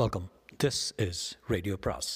Welcome 0.00 0.26
this 0.64 0.78
is 1.06 1.22
radio 1.52 1.74
பிராஸ் 1.84 2.10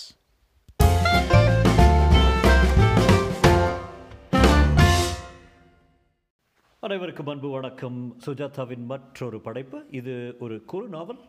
அனைவருக்கும் 6.80 7.26
அன்பு 7.26 7.48
வணக்கம். 7.48 7.98
சுஜாதாவின் 8.26 8.86
மற்றொரு 8.92 9.40
படைப்பு. 9.40 9.80
இது 9.90 10.36
ஒரு 10.40 10.64
குறு 10.64 10.88
நாவல் 10.88 11.20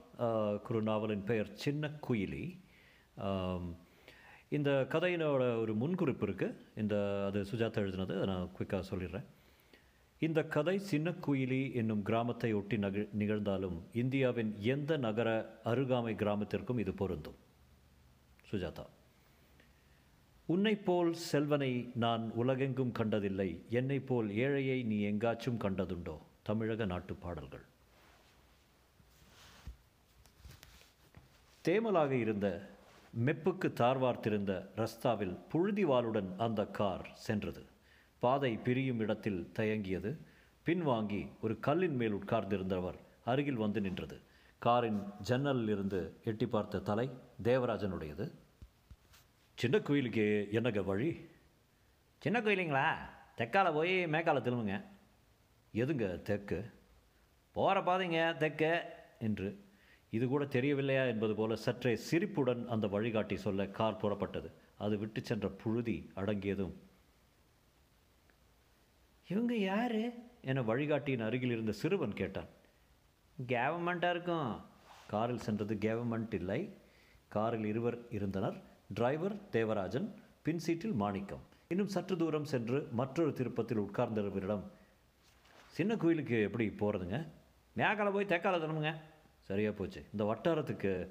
குறு 0.64 0.82
நாவலின் 0.82 1.24
பெயர் 1.24 1.50
சின்ன 1.66 1.92
குயிலி. 2.10 2.46
இந்த 4.50 4.88
கதையினோட 4.96 5.44
ஒரு 5.62 5.76
முன்குறிப்பு 5.84 6.28
இருக்குது 6.30 6.58
இந்த 6.76 6.96
அது 7.26 7.42
சுஜாதா 7.52 7.84
எழுதினது 7.86 8.16
அதை 8.18 8.26
நான் 8.34 8.52
குயிக்காக 8.60 8.84
சொல்லிடுறேன். 8.92 9.28
இந்த 10.20 10.44
கதை 10.44 10.80
சின்ன 10.80 11.10
குயிலி 11.10 11.74
என்னும் 11.74 12.02
கிராமத்தை 12.02 12.54
ஒட்டி 12.54 12.78
நகழ் 12.78 13.08
நிகழ்ந்தாலும் 13.18 13.82
இந்தியாவின் 13.94 14.56
எந்த 14.60 14.98
நகர 14.98 15.60
அருகாமை 15.66 16.16
கிராமத்திற்கும் 16.16 16.80
இது 16.80 16.94
பொருந்தும். 16.94 17.36
சுஜாதா 18.52 18.86
உன்னைப் 20.46 20.86
போல் 20.86 21.14
செல்வனை 21.14 21.92
நான் 21.96 22.32
உலகெங்கும் 22.32 22.92
கண்டதில்லை. 22.92 23.62
என்னை 23.70 24.00
போல் 24.00 24.30
ஏழையை 24.30 24.84
நீ 24.86 25.02
எங்காச்சும் 25.02 25.58
கண்டதுண்டோ? 25.58 26.18
தமிழக 26.44 26.86
நாட்டுப் 26.86 27.22
பாடல்கள். 27.22 27.64
தேமலாக 31.64 32.12
இருந்த 32.12 32.70
மெப்புக்கு 33.26 33.74
தார்வார்த்திருந்த 33.74 34.68
ரஸ்தாவில் 34.76 35.38
புழுதிவாளுடன் 35.54 36.36
அந்த 36.38 36.66
கார் 36.66 37.10
சென்றது. 37.14 37.66
பாதை 38.20 38.58
பிரியும் 38.58 39.00
இடத்தில் 39.00 39.52
தயங்கியது. 39.60 40.18
பின்வாங்கி 40.66 41.30
ஒரு 41.42 41.60
கல்லின் 41.60 41.96
மேல் 41.96 42.16
உட்கார்ந்திருந்தவர் 42.16 42.98
அருகில் 43.26 43.56
வந்து 43.56 43.82
நின்றது. 43.82 44.22
காரின் 44.58 45.02
ஜன்னலில் 45.22 45.68
இருந்து 45.68 46.18
எட்டி 46.24 46.46
பார்த்த 46.46 46.80
தலை 46.80 47.10
தேவராஜனுடையது. 47.44 48.32
சின்ன 49.56 49.80
கோயிலுக்கு 49.80 50.50
என்னங்க 50.52 50.82
வழி? 50.82 51.30
சின்ன 52.18 52.42
கோயிலுங்களா? 52.42 52.96
தெற்கால 53.38 53.74
போய் 53.74 54.08
மேக்கால 54.08 54.40
திரும்புங்க. 54.40 54.84
எதுங்க 55.74 56.22
தெற்கு? 56.22 56.72
போகிற 57.52 57.82
பாதைங்க 57.82 58.38
தெற்கு 58.38 58.82
என்று. 59.20 59.66
இது 60.10 60.28
கூட 60.28 60.46
தெரியவில்லையா? 60.46 61.04
என்பது 61.04 61.36
போல 61.36 61.56
சற்றே 61.56 61.96
சிரிப்புடன் 61.96 62.68
அந்த 62.68 62.88
வழிகாட்டி 62.88 63.38
சொல்ல 63.38 63.68
கார் 63.68 64.00
புறப்பட்டது. 64.02 64.52
அது 64.78 64.98
விட்டு 64.98 65.22
சென்ற 65.22 65.50
புழுதி 65.50 66.12
அடங்கியதும் 66.16 66.74
இவங்க 69.28 69.56
யாரு? 69.56 70.14
என 70.42 70.62
வழிகாட்டியின் 70.62 71.22
அருகில் 71.22 71.52
இருந்த 71.52 71.72
சிறுவன் 71.72 72.14
கேட்டான். 72.14 72.46
கேவமெண்ட்டாக 73.48 74.10
இருக்கும். 74.10 74.62
காரில் 75.08 75.40
சென்றது 75.40 75.76
கேவமெண்ட் 75.76 76.34
இல்லை. 76.34 76.74
காரில் 77.28 77.66
இருவர் 77.66 77.98
இருந்தனர். 78.10 78.62
டிரைவர் 78.94 79.50
தேவராஜன் 79.50 80.14
பின் 80.42 80.60
சீட்டில் 80.60 80.92
மாணிக்கம். 80.92 81.40
இன்னும் 81.68 81.88
சற்று 81.88 82.18
தூரம் 82.18 82.46
சென்று 82.46 82.88
மற்றொரு 82.92 83.34
திருப்பத்தில் 83.34 83.80
உட்கார்ந்தவரிடம் 83.80 84.64
சின்ன 85.68 85.98
கோயிலுக்கு 85.98 86.42
எப்படி 86.42 86.68
போகிறதுங்க 86.68 87.28
மேக்கால 87.74 88.12
போய் 88.12 88.26
தேக்கால 88.26 88.58
தரணுங்க. 88.58 88.96
சரியாக 89.38 89.76
போச்சு. 89.76 90.06
இந்த 90.12 90.24
வட்டாரத்துக்கு 90.24 91.08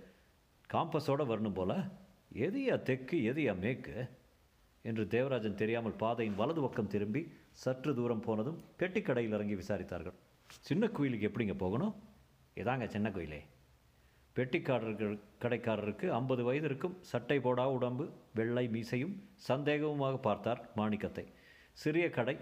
காம்பஸோடு 0.72 1.24
வரணும் 1.24 1.54
போல். 1.54 1.88
எதையா 2.34 2.82
தெற்கு 2.82 3.18
எதையா 3.18 3.58
மேற்கு 3.58 4.08
என்று 4.88 5.04
தேவராஜன் 5.14 5.58
தெரியாமல் 5.60 5.98
பாதையின் 6.02 6.38
வலது 6.40 6.60
பக்கம் 6.64 6.90
திரும்பி 6.94 7.22
சற்று 7.64 7.92
தூரம் 7.98 8.24
போனதும் 8.26 8.58
பெட்டிக்கடையில் 8.80 9.34
இறங்கி 9.36 9.56
விசாரித்தார்கள். 9.60 10.16
சின்ன 10.68 10.88
கோயிலுக்கு 10.96 11.28
எப்படிங்க 11.30 11.54
போகணும்? 11.64 11.94
இதாங்க 12.62 12.86
சின்ன 12.94 13.10
கோயிலே. 13.16 13.40
பெட்டிக்காரர்கள் 14.36 15.14
கடைக்காரருக்கு 15.42 16.06
ஐம்பது 16.18 16.42
வயது 16.48 16.66
இருக்கும் 16.70 16.96
சட்டை 17.10 17.38
போடா 17.46 17.64
உடம்பு 17.76 18.04
வெள்ளை 18.38 18.64
மீசையும் 18.74 19.14
சந்தேகமுமாக 19.48 20.16
பார்த்தார் 20.28 20.60
மாணிக்கத்தை. 20.80 21.24
சிறிய 21.82 22.06
கடை 22.18 22.36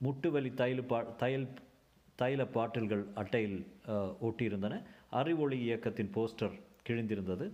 முட்டுவலி 0.00 0.50
தையல் 0.60 0.84
பா 0.90 0.98
தையல் 1.22 1.46
தைல 2.20 2.42
பாட்டில்கள் 2.56 3.04
அட்டையில் 3.20 3.58
ஒட்டியிருந்தன. 4.26 4.74
அறிவொளி 5.20 5.58
இயக்கத்தின் 5.66 6.12
போஸ்டர் 6.16 6.56
கிழிந்திருந்தது. 6.86 7.46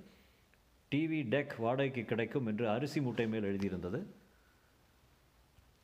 டிவி 0.94 1.22
டெக் 1.22 1.56
வாடகைக்கு 1.56 2.04
கிடைக்கும் 2.04 2.46
என்று 2.46 2.70
அரிசி 2.70 3.00
மூட்டை 3.00 3.28
மேல் 3.28 3.56
எழுதியிருந்தது. 3.56 4.06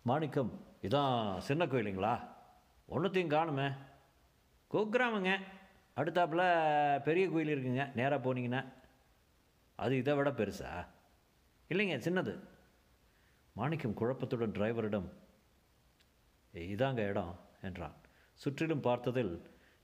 மாணிக்கம் 0.02 0.66
இதான் 0.82 1.38
சின்ன 1.38 1.66
கோயிலுங்களா? 1.66 2.20
ஒன்றுத்தையும் 2.88 3.30
காணுமே. 3.30 3.76
குக்கிராமங்க. 4.72 5.40
அடுத்தாப்புல 5.96 6.40
பெரிய 7.02 7.28
கோயில் 7.28 7.58
இருக்குங்க 7.58 7.94
நேராக 7.94 8.34
போனீங்கன்னா. 8.34 8.72
அது 9.76 9.96
இதை 9.96 10.14
விட 10.14 10.30
பெருசா? 10.30 10.86
இல்லைங்க 11.68 11.98
சின்னது. 11.98 12.48
மாணிக்கம் 13.52 13.94
குழப்பத்துடன் 13.94 14.52
டிரைவரிடம் 14.52 15.08
இதாங்க 16.54 16.98
இடம் 16.98 17.38
என்றான். 17.62 17.94
சுற்றிலும் 18.34 18.82
பார்த்ததில் 18.82 19.40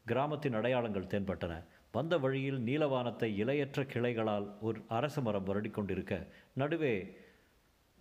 கிராமத்தின் 0.06 0.54
அடையாளங்கள் 0.54 1.06
தென்பட்டன. 1.06 1.64
வந்த 1.94 2.14
வழியில் 2.18 2.60
நீலவானத்தை 2.68 3.28
இலையற்ற 3.42 3.80
கிளைகளால் 3.92 4.46
ஒரு 4.60 4.78
அரச 4.98 5.16
மரம் 5.20 5.46
வருடிக்கொண்டிருக்க 5.48 6.14
நடுவே 6.60 6.94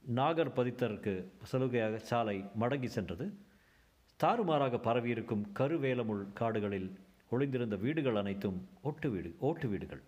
நாகர் 0.03 0.53
பதித்தருக்கு 0.57 1.13
சலுகையாக 1.51 1.95
சாலை 2.09 2.37
மடங்கி 2.59 2.89
சென்றது. 2.97 3.25
தாறுமாறாக 4.19 4.79
பரவியிருக்கும் 4.87 5.43
கருவேலமுள் 5.59 6.23
காடுகளில் 6.33 6.89
ஒளிந்திருந்த 7.31 7.75
வீடுகள் 7.75 8.15
அனைத்தும் 8.15 8.57
ஒட்டு 8.81 9.09
வீடு 9.11 9.29
ஓட்டு 9.39 9.67
வீடுகள். 9.69 10.03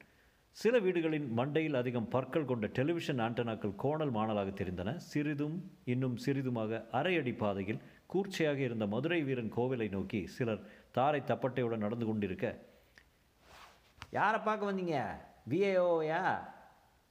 சில 0.58 0.80
வீடுகளின் 0.80 1.28
மண்டையில் 1.38 1.78
அதிகம் 1.82 2.10
பற்கள் 2.16 2.50
கொண்ட 2.50 2.66
டெலிவிஷன் 2.68 3.22
ஆண்டனாக்கள் 3.28 3.76
கோணல் 3.76 4.12
மாணலாக 4.12 4.50
தெரிந்தன. 4.60 4.90
சிறிதும் 5.12 5.58
இன்னும் 5.94 6.18
சிறிதுமாக 6.26 6.82
அரையடி 7.00 7.34
பாதையில் 7.38 7.82
கூர்ச்சையாக 8.14 8.60
இருந்த 8.68 8.86
மதுரை 8.88 9.20
வீரன் 9.24 9.54
கோவிலை 9.56 9.88
நோக்கி 9.90 10.22
சிலர் 10.36 10.62
தாரை 10.92 11.22
தப்பட்டையுடன் 11.28 11.84
நடந்து 11.86 12.06
கொண்டிருக்க 12.06 12.48
யாரை 14.14 14.40
பார்க்க 14.40 14.72
வந்தீங்க? 14.72 14.98
விஏஓயா 15.50 16.22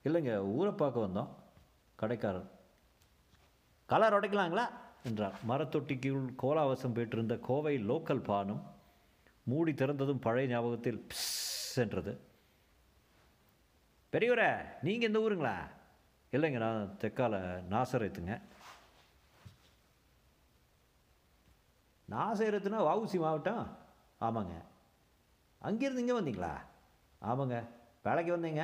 இல்லைங்க 0.04 0.36
ஊரை 0.36 0.72
பார்க்க 0.72 1.00
வந்தோம். 1.00 1.28
கடைக்காரர். 1.94 2.50
கலர் 3.86 4.12
உடைக்கலாங்களா? 4.12 4.66
என்றார். 5.04 5.34
மரத்தொட்டிக்குள் 5.48 6.34
கோலாவசம் 6.42 6.92
பெற்றிருந்த 6.92 7.36
கோவை 7.36 7.74
லோக்கல் 7.88 8.22
பானம் 8.22 8.62
மூடி 9.44 9.72
திறந்ததும் 9.72 10.20
பழைய 10.20 10.48
ஞாபகத்தில் 10.48 11.06
சென்றது 11.74 12.12
என்றது. 12.12 12.20
பெரியவரே 14.12 14.50
நீங்கள் 14.82 15.08
எந்த 15.08 15.18
ஊருங்களா? 15.18 15.56
இல்லைங்க 16.32 16.58
நான் 16.58 16.96
தெற்கால 17.00 17.36
நாசரத்துங்க. 17.70 18.40
நாசரத்துனா 22.10 22.80
வவுசி 22.88 23.18
மாவட்டம்? 23.18 23.78
ஆமாங்க. 24.20 24.54
அங்கேருந்து 25.62 26.02
இங்கே 26.04 26.20
வந்தீங்களா? 26.20 26.52
ஆமாங்க. 27.30 27.56
வேலைக்கு 28.02 28.36
வந்தீங்க. 28.36 28.62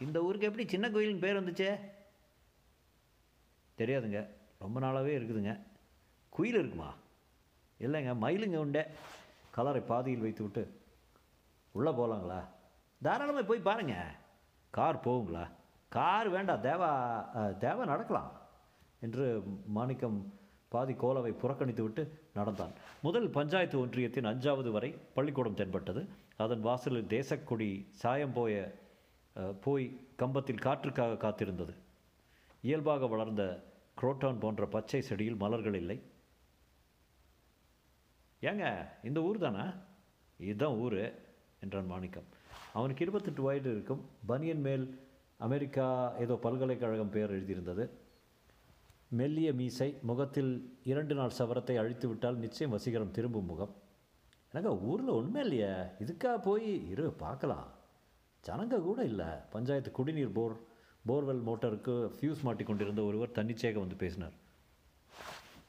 இந்த 0.00 0.22
ஊருக்கு 0.22 0.46
எப்படி 0.46 0.68
சின்ன 0.68 0.88
கோயிலுன்னு 0.88 1.24
பேர் 1.24 1.40
வந்துச்சே? 1.40 1.80
தெரியாதுங்க. 3.78 4.26
ரொம்ப 4.58 4.80
நாளாகவே 4.80 5.12
இருக்குதுங்க. 5.18 5.52
குயில் 6.28 6.58
இருக்குமா? 6.58 6.90
இல்லைங்க 7.80 8.12
மயிலுங்க 8.24 8.56
உண்டே. 8.56 8.84
கலரை 9.50 9.80
பாதியில் 9.80 10.24
வைத்து 10.26 10.42
விட்டு 10.42 10.80
உள்ளே 11.72 11.90
போகலாங்களா? 11.90 12.40
தாராளமாக 13.02 13.46
போய் 13.46 13.66
பாருங்கள் 13.68 14.12
கார் 14.70 15.04
போகுங்களா? 15.04 15.44
கார் 15.88 16.28
வேண்டாம். 16.28 16.62
தேவா 16.62 16.90
தேவா 17.64 17.84
நடக்கலாம் 17.92 18.32
என்று 19.00 19.24
மாணிக்கம் 19.66 20.18
பாதி 20.68 20.92
கோலவை 20.92 21.32
புறக்கணித்து 21.32 21.82
விட்டு 21.82 22.02
நடந்தான். 22.34 22.72
முதல் 23.02 23.28
பஞ்சாயத்து 23.28 23.78
ஒன்றியத்தின் 23.78 24.26
அஞ்சாவது 24.26 24.70
வரை 24.70 24.90
பள்ளிக்கூடம் 25.14 25.54
தென்பட்டது. 25.54 26.08
அதன் 26.36 26.60
வாசலில் 26.60 27.10
தேசக்கொடி 27.14 27.70
சாயம் 28.02 28.32
போய 28.32 28.54
போய் 29.60 29.86
கம்பத்தில் 30.16 30.64
காற்றுக்காக 30.64 31.20
காத்திருந்தது. 31.24 31.74
இயல்பாக 32.60 33.06
வளர்ந்த 33.06 33.42
குரோட்டான் 34.00 34.40
போன்ற 34.40 34.66
பச்சை 34.66 35.00
செடியில் 35.00 35.40
மலர்கள் 35.42 35.74
இல்லை. 35.74 35.98
ஏங்க 38.42 38.64
இந்த 39.02 39.22
ஊர் 39.22 39.38
தானே? 39.38 39.64
இதுதான் 40.40 40.76
ஊர் 40.84 40.98
என்றான் 41.60 41.90
மாணிக்கம். 41.92 42.28
அவனுக்கு 42.72 43.04
இருபத்தெட்டு 43.04 43.42
வயது 43.42 43.70
இருக்கும். 43.70 44.02
பனியன் 44.26 44.60
மேல் 44.60 44.86
அமெரிக்கா 45.36 45.86
ஏதோ 46.24 46.34
பல்கலைக்கழகம் 46.34 47.10
பெயர் 47.10 47.34
எழுதியிருந்தது. 47.36 47.84
மெல்லிய 49.08 49.52
மீசை 49.52 49.88
முகத்தில் 50.02 50.52
இரண்டு 50.84 51.14
நாள் 51.14 51.38
சவரத்தை 51.38 51.76
அழித்து 51.82 52.08
விட்டால் 52.08 52.36
நிச்சயம் 52.36 52.74
வசீகரம் 52.76 53.10
திரும்பும் 53.10 53.50
முகம். 53.52 53.74
எனக்கு 54.54 54.82
ஊரில் 54.82 55.08
உண்மை 55.08 55.40
இல்லையே. 55.40 55.72
இதுக்கா 55.98 56.42
போய் 56.42 56.90
இரு 56.90 57.12
பார்க்கலாம். 57.12 57.66
ஜனங்க 58.46 58.80
கூட 58.80 59.04
இல்லை. 59.04 59.26
பஞ்சாயத்து 59.50 59.90
குடிநீர் 59.90 60.32
போர் 60.32 60.56
போர்வெல் 61.06 61.42
மோட்டருக்கு 61.42 62.12
ஃபியூஸ் 62.20 62.42
மாட்டி 62.42 62.64
கொண்டிருந்த 62.64 63.02
ஒருவர் 63.02 63.32
தன்னிச்சையாக 63.32 63.80
வந்து 63.80 63.94
பேசினார். 63.94 64.32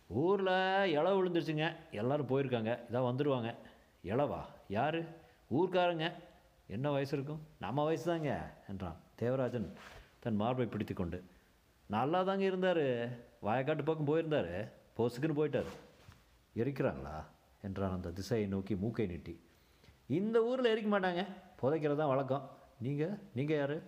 ஊரில் 0.08 0.92
இலை 0.92 1.12
விழுந்துருச்சுங்க. 1.12 1.76
எல்லோரும் 1.92 2.28
போயிருக்காங்க. 2.28 2.80
இதான் 2.92 3.10
வந்துடுவாங்க 3.10 3.56
இலவா? 4.04 4.42
யார்? 4.68 5.02
ஊர்க்காரங்க. 5.52 6.12
என்ன 6.68 6.92
வயசு 6.92 7.16
இருக்கும்? 7.16 7.42
நம்ம 7.60 7.84
வயசு 7.84 8.06
தாங்க 8.06 8.54
என்றான். 8.70 8.96
தேவராஜன் 9.16 9.74
தன் 10.20 10.36
மார்பை 10.36 10.66
பிடித்து 10.66 10.94
கொண்டு 10.94 11.24
நல்லா 11.88 12.24
தாங்க 12.24 12.44
இருந்தார். 12.44 12.84
வயக்காட்டு 13.42 13.84
பக்கம் 13.84 14.06
போயிருந்தார். 14.06 14.72
போஸுக்குன்னு 14.98 15.40
போயிட்டார். 15.40 15.72
எரிக்கிறாங்களா? 16.56 17.24
என்றான் 17.66 17.92
அந்த 17.92 18.12
திசையை 18.12 18.48
நோக்கி 18.48 18.76
மூக்கை 18.76 19.06
நீட்டி. 19.06 19.42
இந்த 20.06 20.44
ஊரில் 20.44 20.72
எரிக்க 20.74 20.90
மாட்டாங்க. 20.90 21.28
புதைக்கிறது 21.62 21.96
தான் 21.96 22.08
வழக்கம். 22.08 22.50
நீங்கள் 22.80 23.20
நீங்கள் 23.34 23.58
யார்? 23.58 23.82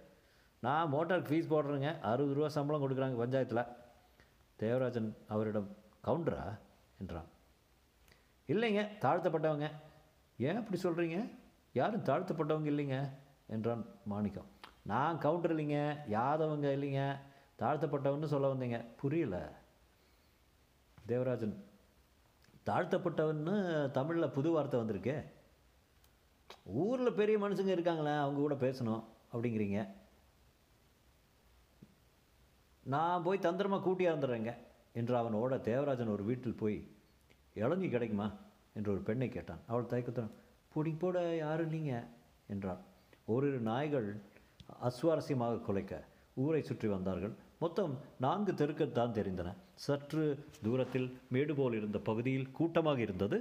நான் 0.59 0.89
மோட்டாருக்கு 0.89 1.33
ஃபீஸ் 1.33 1.53
போடுறேங்க. 1.53 1.99
அறுபது 1.99 2.33
ரூபா 2.33 2.49
சம்பளம் 2.49 2.83
கொடுக்குறாங்க 2.83 3.27
பஞ்சாயத்தில். 3.27 3.67
தேவராஜன் 4.55 5.15
அவரிடம் 5.27 5.75
கவுண்டரா? 6.03 6.57
என்றான். 6.99 7.29
இல்லைங்க 8.47 8.89
தாழ்த்தப்பட்டவங்க. 8.99 9.71
ஏன் 10.37 10.55
அப்படி 10.55 10.81
சொல்கிறீங்க 10.81 11.31
யாரும் 11.73 12.03
தாழ்த்தப்பட்டவங்க 12.03 12.65
இல்லைங்க. 12.65 13.09
என்றான் 13.47 13.85
மாணிக்கம். 14.05 14.45
நான் 14.81 15.17
கவுண்டர் 15.17 15.55
இல்லைங்க 15.55 15.97
யாதவங்க 16.09 16.67
இல்லைங்க. 16.67 17.17
தாழ்த்தப்பட்டவன்னு 17.59 18.25
சொல்ல 18.25 18.53
வந்தீங்க. 18.53 18.85
புரியல. 18.97 19.51
தேவராஜன் 21.05 21.66
தாழ்த்தப்பட்டவன்னு 22.69 23.55
தமிழில் 23.97 24.35
புது 24.37 24.49
வார்த்தை 24.51 24.79
வந்திருக்கே. 24.79 25.17
ஊரில் 26.81 27.17
பெரிய 27.19 27.37
மனுஷங்க 27.43 27.73
இருக்காங்களே 27.75 28.13
அவங்க 28.23 28.39
கூட 28.39 28.55
பேசணும் 28.65 29.03
அப்படிங்கிறீங்க. 29.33 29.79
நான் 32.93 33.23
போய் 33.25 33.45
தந்திரமாக 33.45 33.83
கூட்டியாக 33.83 34.13
இருந்துடுறேங்க 34.13 34.51
என்று 34.99 35.13
அவனோட 35.21 35.53
தேவராஜன் 35.69 36.13
ஒரு 36.15 36.23
வீட்டில் 36.23 36.59
போய் 36.61 36.77
இளநீ 37.63 37.87
கிடைக்குமா? 37.89 38.27
என்று 38.77 38.91
ஒரு 38.91 39.01
பெண்ணை 39.01 39.27
கேட்டான். 39.29 39.61
அவள் 39.67 39.91
தயக்கத்துடன் 39.91 40.35
பிடிங்க 40.73 40.99
போட 40.99 41.19
யாரும் 41.35 41.71
இல்லைங்க 41.71 41.95
என்றாள். 42.53 42.81
ஓரிரு 43.33 43.59
நாய்கள் 43.69 44.09
அஸ்வாரஸ்யமாக 44.87 45.61
குலைக்க 45.67 46.03
ஊரை 46.43 46.61
சுற்றி 46.63 46.87
வந்தார்கள். 46.87 47.33
மொத்தம் 47.59 47.93
நான்கு 48.25 48.53
தெருக்கள் 48.53 48.97
தான் 48.99 49.15
தெரிந்தன. 49.19 49.51
சற்று 49.85 50.23
தூரத்தில் 50.65 51.07
மேடு 51.33 51.53
போல் 51.59 51.75
இருந்த 51.79 51.97
பகுதியில் 52.09 52.53
கூட்டமாக 52.57 52.99
இருந்தது. 53.05 53.37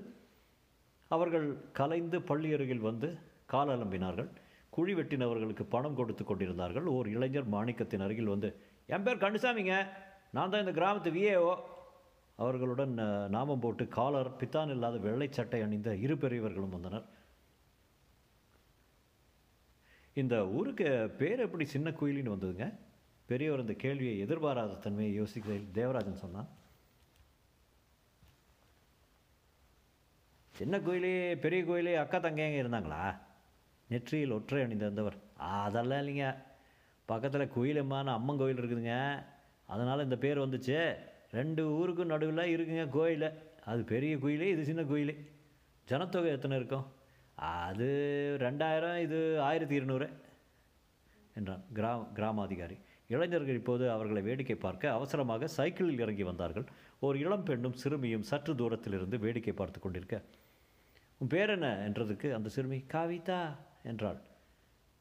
அவர்கள் 1.11 1.47
கலைந்து 1.79 2.19
பள்ளி 2.31 2.49
அருகில் 2.57 2.87
வந்து 2.89 3.09
கால் 3.53 3.73
அலம்பினார்கள். 3.75 4.29
குழி 4.77 4.93
வெட்டினவர்களுக்கு 4.99 5.65
பணம் 5.75 5.99
கொடுத்து 6.01 6.25
கொண்டிருந்தார்கள். 6.25 6.87
ஓர் 6.97 7.09
இளைஞர் 7.17 7.53
மாணிக்கத்தின் 7.55 8.05
அருகில் 8.07 8.33
வந்து 8.35 8.49
என் 8.95 9.07
பேர் 9.07 9.25
கண்டுசாமிங்க 9.25 9.75
நான் 10.37 10.53
தான் 10.53 10.65
இந்த 10.65 10.75
கிராமத்து 10.79 11.11
விஏஓ 11.17 11.53
அவர்களுடன் 12.45 12.95
நாமம் 13.35 13.63
போட்டு 13.65 13.85
காலர் 13.99 14.31
பித்தான் 14.41 14.73
இல்லாத 14.75 14.97
வெள்ளை 15.05 15.29
சட்டை 15.37 15.61
அணிந்த 15.67 15.91
இரு 16.05 16.15
பெரியவர்களும் 16.25 16.75
வந்தனர். 16.77 17.07
இந்த 20.23 20.35
ஊருக்கு 20.59 20.89
பேர் 21.21 21.45
எப்படி 21.45 21.65
சின்ன 21.75 21.89
குயிலின்னு 22.01 22.35
வந்ததுங்க? 22.35 22.67
பெரியவர் 23.31 23.61
இந்த 23.61 23.73
கேள்வியை 23.73 24.19
எதிர்பாராத 24.19 24.75
தன்மையை 24.75 25.13
யோசிக்கிறதில் 25.21 25.71
தேவராஜன் 25.79 26.23
சொன்னான். 26.25 26.49
சின்ன 30.59 30.81
கோயிலே 30.81 31.37
பெரிய 31.37 31.65
கோயிலே 31.65 31.95
அக்கா 31.95 32.19
தங்கையங்க 32.19 32.59
இருந்தாங்களா? 32.63 33.03
நெற்றியில் 33.89 34.37
ஒற்றை 34.37 34.63
அணிந்திருந்தவர் 34.63 35.17
அதெல்லாம் 35.37 36.01
இல்லைங்க. 36.03 36.29
பக்கத்தில் 37.05 37.53
குயிலம்மான 37.57 38.13
அம்மன் 38.19 38.39
கோயில் 38.39 38.61
இருக்குதுங்க. 38.61 39.23
அதனால் 39.67 40.05
இந்த 40.05 40.17
பேர் 40.17 40.39
வந்துச்சு. 40.39 40.79
ரெண்டு 41.31 41.63
ஊருக்கும் 41.79 42.13
நடுவில் 42.15 42.53
இருக்குங்க 42.57 42.89
கோயில். 42.89 43.29
அது 43.71 43.83
பெரிய 43.93 44.19
கோயிலே 44.19 44.49
இது 44.49 44.65
சின்ன 44.65 44.83
கோயிலே. 44.85 45.15
ஜனத்தொகை 45.91 46.31
எத்தனை 46.31 46.57
இருக்கும்? 46.57 46.87
அது 47.35 47.89
ரெண்டாயிரம் 48.41 48.99
இது 48.99 49.41
ஆயிரத்தி 49.41 49.75
இருநூறு 49.75 50.07
என்றான் 51.35 51.65
கிராம 52.15 52.43
அதிகாரி 52.43 52.77
இளைஞர்கள் 53.07 53.55
இப்போது 53.55 53.85
அவர்களை 53.91 54.23
வேடிக்கை 54.23 54.57
பார்க்க 54.57 54.93
அவசரமாக 54.93 55.49
சைக்கிளில் 55.49 55.99
இறங்கி 55.99 56.23
வந்தார்கள். 56.23 56.67
ஒரு 56.99 57.19
இளம் 57.19 57.43
பெண்ணும் 57.43 57.77
சிறுமியும் 57.83 58.23
சற்று 58.23 58.55
தூரத்திலிருந்து 58.55 59.19
வேடிக்கை 59.19 59.53
பார்த்து 59.53 59.81
கொண்டிருக்க 59.81 60.23
உன் 61.21 61.29
பேர் 61.29 61.51
என்ன 61.51 61.67
என்றதுக்கு 61.89 62.29
அந்த 62.33 62.49
சிறுமி 62.49 62.79
கவிதா 62.95 63.43
என்றாள். 63.83 64.19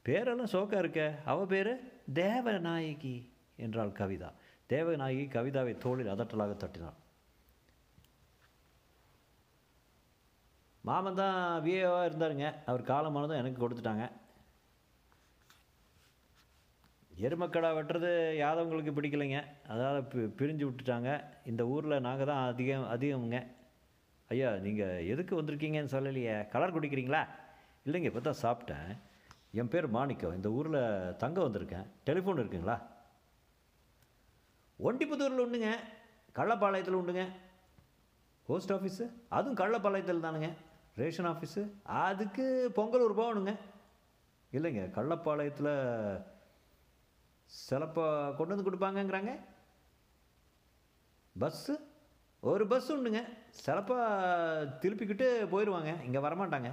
பேரெல்லாம் 0.06 0.52
சோக்கா 0.52 0.78
இருக்க. 0.78 1.02
அவ 1.26 1.46
பேர்? 1.46 1.72
தேவநாயகி 2.14 3.16
என்றாள் 3.56 3.98
கவிதா. 4.00 4.30
தேவநாயகி 4.70 5.26
கவிதாவை 5.36 5.74
தோளில் 5.78 6.14
அதட்டலாக 6.14 6.54
தட்டினாள். 6.56 7.00
மாமன் 10.82 11.16
தான் 11.16 11.64
விஏவாக 11.64 12.10
இருந்தாருங்க. 12.10 12.48
அவர் 12.66 12.90
காலமானதும் 12.92 13.42
எனக்கு 13.42 13.62
கொடுத்துட்டாங்க. 13.62 14.06
எருமக்கடா 17.24 17.70
வெட்டுறது 17.76 18.10
யாதவங்களுக்கு 18.44 18.94
பிடிக்கலைங்க. 18.96 19.44
அதனால் 19.68 20.04
பி 20.04 20.20
பிரிஞ்சு 20.20 20.64
விட்டுட்டாங்க. 20.68 21.24
இந்த 21.46 21.68
ஊரில் 21.68 22.00
நாங்கள் 22.00 22.26
தான் 22.26 22.54
அதிகம் 22.54 22.90
அதிகமுங்க. 22.96 23.40
ஐயா 24.28 24.56
நீங்கள் 24.66 25.06
எதுக்கு 25.08 25.42
வந்திருக்கீங்கன்னு 25.42 25.94
சொல்லலையே? 25.96 26.48
கலர் 26.50 26.76
குடிக்கிறீங்களா? 26.76 27.22
இல்லைங்க 27.86 28.10
இப்போ 28.12 28.20
தான் 28.20 28.42
சாப்பிட்டேன். 28.46 28.90
என் 29.52 29.68
பேர் 29.68 29.88
மாணிக்கம். 29.88 30.36
இந்த 30.36 30.52
ஊரில் 30.52 31.16
தங்க 31.18 31.42
வந்திருக்கேன். 31.42 31.88
டெலிஃபோன் 32.06 32.42
இருக்குங்களா? 32.42 32.78
ஒண்டிப்புத்தூரில் 34.80 35.44
உண்டுங்க. 35.46 35.72
கள்ளப்பாளையத்தில் 36.40 37.00
உண்டுங்க. 37.02 37.26
போஸ்ட் 38.48 38.72
ஆஃபீஸு 38.72 39.06
அதுவும் 39.30 39.60
கள்ளப்பாளையத்தில் 39.62 40.26
தானுங்க. 40.26 40.50
ரேஷன் 40.96 41.26
ஆஃபீஸு 41.26 41.62
அதுக்கு 41.84 42.72
பொங்கல் 42.76 43.06
ஒரு 43.08 43.16
போகணுங்க. 43.22 43.54
இல்லைங்க 44.52 44.84
கள்ளப்பாளையத்தில் 44.98 45.74
சிலப்போ 47.64 48.06
கொண்டு 48.38 48.54
வந்து 48.54 48.68
கொடுப்பாங்கங்கிறாங்க. 48.68 49.34
பஸ்ஸு 51.42 51.74
ஒரு 52.50 52.64
பஸ் 52.72 52.90
உண்டுங்க. 52.94 53.22
சிலப்போ 53.66 53.96
திருப்பிக்கிட்டு 54.82 55.28
போயிடுவாங்க. 55.54 55.92
இங்கே 56.08 56.20
வரமாட்டாங்க. 56.26 56.70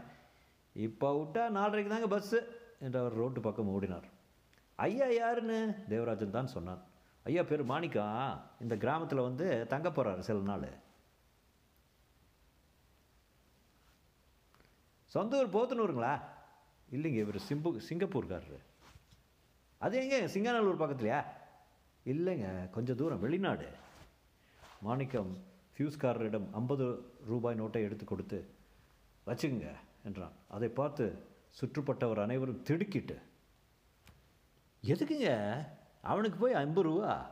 இப்போ 0.86 1.08
விட்டா 1.18 1.42
நாலரைக்கு 1.58 1.92
தாங்க 1.94 2.08
பஸ்ஸு 2.14 2.40
என்று 2.84 2.98
அவர் 3.00 3.18
ரோட்டு 3.20 3.40
பக்கம் 3.40 3.72
ஓடினார். 3.74 4.08
ஐயா 4.86 5.08
யாருன்னு 5.20 5.58
தேவராஜன் 5.92 6.36
தான் 6.38 6.54
சொன்னான். 6.56 6.82
ஐயா 7.28 7.42
பேர் 7.50 7.70
மாணிக்கம் 7.72 8.40
இந்த 8.64 8.74
கிராமத்தில் 8.84 9.26
வந்து 9.28 9.46
தங்க 9.72 9.88
போகிறாரு 9.88 10.22
சில 10.28 10.44
நாள். 10.50 10.68
சொந்த 15.14 15.38
ஊர் 15.40 15.54
போத்தனூருங்களா? 15.56 16.12
இல்லைங்க 16.96 17.20
இவர் 17.24 17.46
சிம்பு 17.48 17.70
சிங்கப்பூர்காரரு. 17.88 18.58
அது 19.82 19.96
எங்க? 20.02 20.16
சிங்காநல்லூர் 20.26 20.82
பக்கத்துலையா? 20.82 21.24
இல்லைங்க 22.04 22.70
கொஞ்சம் 22.70 22.96
தூரம் 22.96 23.20
வெளிநாடு. 23.20 23.68
மாணிக்கம் 24.80 25.32
ஃபியூஸ்காரரிடம் 25.74 26.46
ஐம்பது 26.52 26.86
ரூபாய் 27.26 27.60
நோட்டை 27.60 27.80
எடுத்து 27.86 28.04
கொடுத்து 28.04 28.38
வச்சுங்க 29.26 29.66
என்றான். 30.04 30.32
அதை 30.48 30.68
பார்த்து 30.68 31.04
சுற்றுப்பட்டவர் 31.60 32.22
அனைவரும் 32.22 32.62
திடுக்கிட்டு 32.62 33.18
எதுக்குங்க? 34.86 35.30
அவனுக்கு 36.02 36.38
போய் 36.38 36.52
ஐம்பது 36.52 36.88
ரூபா? 36.88 37.30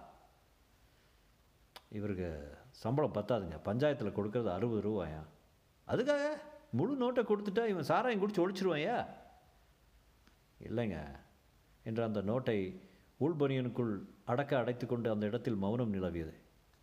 இவருக்கு 1.88 2.57
சம்பளம் 2.71 3.14
பத்தாதுங்க. 3.14 3.57
பஞ்சாயத்தில் 3.64 4.16
கொடுக்கறது 4.19 4.52
அறுபது 4.52 4.83
ரூபாயா? 4.88 5.23
அதுக்காக 5.88 6.26
முழு 6.71 6.95
நோட்டை 7.00 7.25
கொடுத்துட்டா 7.25 7.66
இவன் 7.66 7.83
சாராயம் 7.83 8.23
குடிச்சு 8.23 8.37
ஒழிச்சிருவாயா? 8.37 9.07
இல்லைங்க 10.69 10.99
என்ற 11.90 12.04
அந்த 12.04 12.20
நோட்டை 12.20 12.80
உள்பனியனுக்குள் 13.20 13.99
அடக்க 14.25 14.59
அடைத்து 14.59 14.87
கொண்டு 14.87 15.11
அந்த 15.11 15.26
இடத்தில் 15.26 15.54
மௌனம் 15.54 15.94
நிலவியது. 15.94 16.35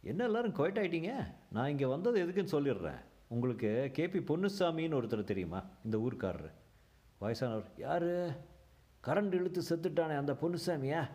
என்ன 0.02 0.24
எல்லாரும் 0.24 0.56
குவைட் 0.56 0.78
ஆயிட்டீங்க? 0.78 1.12
நான் 1.52 1.70
இங்கே 1.70 1.86
வந்தது 1.86 2.26
எதுக்குன்னு 2.26 2.54
சொல்லிடுறேன். 2.56 3.00
உங்களுக்கு 3.28 3.92
கேபி 3.94 4.22
பொன்னுசாமின்னு 4.22 4.98
ஒருத்தர் 5.00 5.24
தெரியுமா? 5.24 5.64
இந்த 5.84 5.98
ஊர்க்காரர். 5.98 6.52
வயசானவர் 7.22 7.64
யார்? 7.78 8.06
கரண்ட் 9.04 9.34
இழுத்து 9.34 9.62
செத்துட்டானே 9.70 10.18
அந்த 10.18 10.34
பொன்னுசாமியா? 10.34 11.10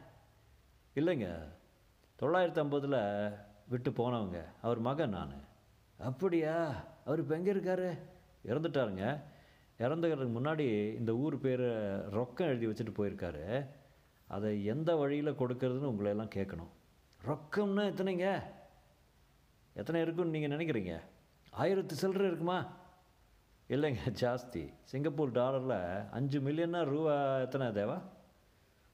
இல்லைங்க. 0.94 1.36
தொள்ளாயிரத்தி 2.22 2.60
ஐம்பதில் 2.64 3.36
விட்டு 3.68 3.90
போனவங்க. 3.90 4.42
அவர் 4.62 4.78
மகன் 4.78 5.10
நான். 5.10 5.32
அப்படியா? 5.98 6.84
அவர் 7.04 7.18
இப்போ 7.18 7.34
எங்கே 7.34 7.52
இருக்காரு? 7.52 7.98
இறந்துட்டாருங்க. 8.44 9.20
இறந்துக்கிறதுக்கு 9.78 10.36
முன்னாடி 10.40 10.94
இந்த 10.94 11.12
ஊர் 11.12 11.38
பேரை 11.38 11.66
ரொக்கம் 12.10 12.48
எழுதி 12.48 12.66
வச்சுட்டு 12.66 12.94
போயிருக்காரு. 12.96 13.66
அதை 14.36 14.50
எந்த 14.72 14.90
வழியில் 15.00 15.38
கொடுக்கறதுன்னு 15.40 15.90
உங்களை 15.92 16.10
எல்லாம் 16.14 16.34
கேட்கணும். 16.36 16.70
ரொக்கம்னா 17.30 17.82
எத்தனைங்க? 17.92 18.28
எத்தனை 19.80 20.00
இருக்குன்னு 20.04 20.34
நீங்கள் 20.34 20.54
நினைக்கிறீங்க? 20.54 20.94
ஆயிரத்து 21.62 21.94
சில்லறை 22.02 22.26
இருக்குமா? 22.26 22.58
இல்லைங்க 23.74 24.10
ஜாஸ்தி. 24.22 24.62
சிங்கப்பூர் 24.90 25.36
டாலரில் 25.38 25.76
அஞ்சு 26.10 26.38
மில்லியன்னா 26.46 26.80
ரூபா 26.92 27.14
எத்தனை 27.40 27.66
தேவா? 27.80 27.98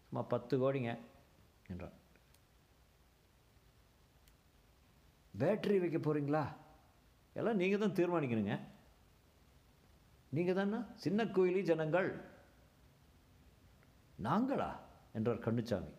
சும்மா 0.06 0.22
பத்து 0.32 0.54
கோடிங்க 0.62 0.92
என்றான். 1.72 1.96
பேட்டரி 5.40 5.78
வைக்க 5.84 5.98
போகிறீங்களா 5.98 6.44
எல்லாம் 7.38 7.60
நீங்கள் 7.62 7.82
தான் 7.84 7.96
தீர்மானிக்கணுங்க. 7.98 8.54
நீங்கள் 10.36 10.58
தானே? 10.60 10.78
சின்ன 11.04 11.24
கோயிலி 11.24 11.60
ஜனங்கள். 11.70 12.08
நாங்களா? 14.28 14.70
என்றார் 15.12 15.44
கண்ணுச்சாமி 15.46 15.92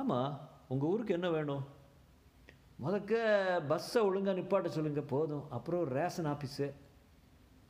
ஆமாம் 0.00 0.32
உங்கள் 0.72 0.88
ஊருக்கு 0.88 1.16
என்ன 1.18 1.28
வேணும்? 1.30 1.64
முதக்க 2.84 3.12
பஸ்ஸை 3.70 4.00
ஒழுங்காக 4.08 4.38
நிப்பாட்ட 4.40 4.68
சொல்லுங்கள் 4.74 5.10
போதும். 5.12 5.44
அப்புறம் 5.56 5.84
ரேஷன் 5.98 6.30
ஆஃபீஸு 6.32 6.66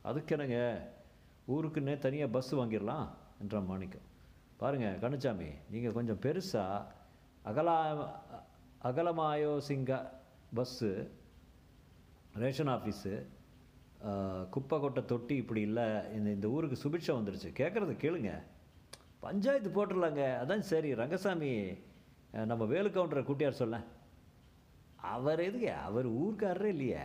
அதுக்கு 0.09 0.35
என்னங்க? 0.35 0.59
ஊருக்குன்னே 1.53 1.95
தனியாக 2.05 2.33
பஸ் 2.35 2.51
வாங்கிடலாம் 2.55 3.07
என்றான் 3.41 3.69
மாணிக்கம். 3.71 4.05
பாருங்கள் 4.61 4.99
கண்ணுச்சாமி 5.03 5.49
நீங்கள் 5.73 5.95
கொஞ்சம் 5.97 6.21
பெருசாக 6.25 6.85
அகலா 7.49 7.77
அகலமாயோ 8.89 9.53
சிங்க 9.67 9.91
பஸ்ஸு 10.57 10.91
ரேஷன் 12.43 12.71
ஆஃபீஸு 12.75 13.13
குப்பை 14.49 14.79
கொட்டை 14.79 15.01
தொட்டி 15.05 15.35
இப்படி 15.35 15.61
இல்லை 15.69 15.87
இந்த 16.17 16.29
இந்த 16.37 16.47
ஊருக்கு 16.47 16.77
சுபிட்சம் 16.83 17.19
வந்துருச்சு. 17.19 17.49
கேட்குறது 17.61 17.95
கேளுங்க. 18.03 18.33
பஞ்சாயத்து 19.19 19.69
போட்டுடலாங்க 19.69 20.21
அதான் 20.43 20.59
சரி 20.59 20.95
ரங்கசாமி 20.95 21.77
நம்ம 22.31 22.65
வேலு 22.65 22.89
கவுண்டரை 22.89 23.23
கூட்டியார் 23.23 23.59
சொல்ல. 23.61 23.81
அவர் 24.95 25.39
எதுங்க 25.39 25.65
அவர் 25.65 26.11
ஊருக்காரரே 26.11 26.63
இல்லையே. 26.63 26.99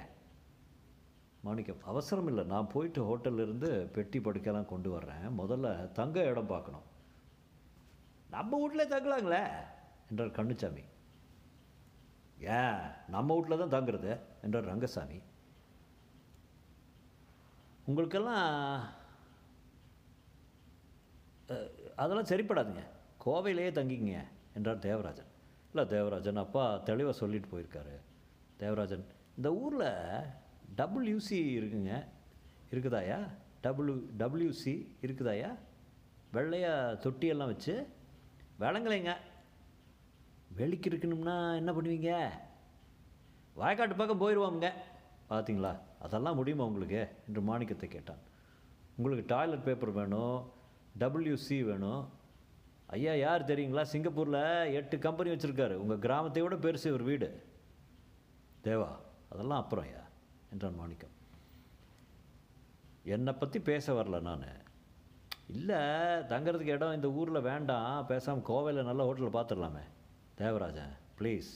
மாணிக்கம் 1.40 1.82
அவசரம் 1.84 2.26
இல்லை. 2.26 2.44
நான் 2.44 2.68
போயிட்டு 2.72 3.00
ஹோட்டல்லேருந்து 3.02 3.80
பெட்டி 3.80 4.18
படுக்கைலாம் 4.18 4.66
கொண்டு 4.66 4.90
வர்றேன். 4.90 5.40
முதல்ல 5.40 5.92
தங்க 5.92 6.22
இடம் 6.22 6.46
பார்க்கணும். 6.46 6.82
நம்ம 8.30 8.58
வீட்டிலே 8.58 8.84
தங்கலாங்களே? 8.84 9.48
என்றார் 10.10 10.46
கண்ணுச்சாமி. 10.46 10.84
ஏன்? 12.38 12.80
நம்ம 13.08 13.34
வீட்டில் 13.34 13.68
தான் 13.68 13.80
தங்குறது? 13.80 14.18
என்றார் 14.42 14.64
ரங்கசாமி. 14.64 15.20
உங்களுக்கெல்லாம் 17.84 18.88
அதெல்லாம் 21.96 22.24
சரிப்படாதுங்க. 22.24 22.82
கோவையிலேயே 23.24 23.70
தங்கிங்க 23.78 24.16
என்றார் 24.54 24.78
தேவராஜன். 24.78 25.30
இல்லை 25.72 25.88
தேவராஜன் 25.88 26.36
அப்பா 26.36 26.76
தெளிவாக 26.76 27.16
சொல்லிட்டு 27.16 27.48
போயிருக்காரு. 27.48 27.94
தேவராஜன் 28.56 29.04
இந்த 29.36 29.54
ஊரில் 29.54 29.88
டபுள்யூசி 30.76 31.38
இருக்குங்க. 31.58 32.06
இருக்குதாயா? 32.70 33.18
டபுள்யூ 33.62 33.96
டபுள்யூசி 34.18 34.74
இருக்குதாயா? 35.02 35.54
வெள்ளையாக 36.32 37.08
தொட்டியெல்லாம் 37.08 37.52
வச்சு 37.52 37.86
விளங்கலைங்க. 38.60 39.12
வெளிக்கு 40.48 40.90
இருக்கணும்னா 40.90 41.56
என்ன 41.56 41.72
பண்ணுவீங்க? 41.72 42.28
வயக்காட்டு 43.56 43.96
பக்கம் 43.96 44.20
போயிடுவோம்ங்க 44.20 44.70
பார்த்தீங்களா 45.30 45.78
அதெல்லாம் 46.00 46.34
முடியுமா 46.34 46.64
உங்களுக்கு? 46.64 47.08
என்று 47.26 47.40
மாணிக்கத்தை 47.40 47.88
கேட்டான். 47.88 48.22
உங்களுக்கு 48.96 49.34
டாய்லெட் 49.34 49.64
பேப்பர் 49.64 49.90
வேணும் 49.90 50.50
டபிள்யூசி 51.02 51.56
வேணும். 51.70 52.02
ஐயா 52.94 53.12
யார் 53.24 53.48
தெரியுங்களா? 53.50 53.84
சிங்கப்பூரில் 53.92 54.42
எட்டு 54.78 54.96
கம்பெனி 55.06 55.30
வச்சுருக்காரு. 55.32 55.74
உங்கள் 55.82 56.02
கிராமத்தை 56.04 56.42
விட 56.44 56.56
பெருசு 56.66 56.94
ஒரு 56.96 57.04
வீடு. 57.10 57.28
தேவா 58.68 58.90
அதெல்லாம் 59.32 59.62
அப்புறம் 59.62 59.86
ஐயா 59.88 60.02
என்றான் 60.52 60.80
மாணிக்கம். 60.80 61.14
என்னை 63.14 63.32
பற்றி 63.40 63.58
பேச 63.70 63.94
வரல 63.98 64.20
நான். 64.28 64.46
இல்லை 65.56 65.80
தங்கிறதுக்கு 66.30 66.76
இடம் 66.76 66.96
இந்த 66.98 67.08
ஊரில் 67.20 67.46
வேண்டாம். 67.48 68.06
பேசாமல் 68.10 68.48
கோவையில் 68.50 68.88
நல்ல 68.88 69.04
ஹோட்டலில் 69.06 69.36
பார்த்துடலாமே 69.36 69.84
தேவராஜன் 70.42 70.94
ப்ளீஸ் 71.18 71.50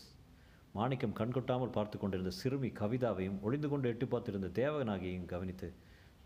மாணிக்கம் 0.78 1.14
கண்கொட்டாமல் 1.21 1.76
பார்த்து 1.76 1.97
கொண்டிருந்த 1.99 2.33
சிறுமி 2.40 2.68
கவிதாவையும் 2.80 3.38
ஒளிந்து 3.47 3.68
கொண்டு 3.71 3.90
எட்டி 3.92 4.07
பார்த்திருந்த 4.07 4.50
தேவநாகியையும் 4.61 5.30
கவனித்து 5.33 5.68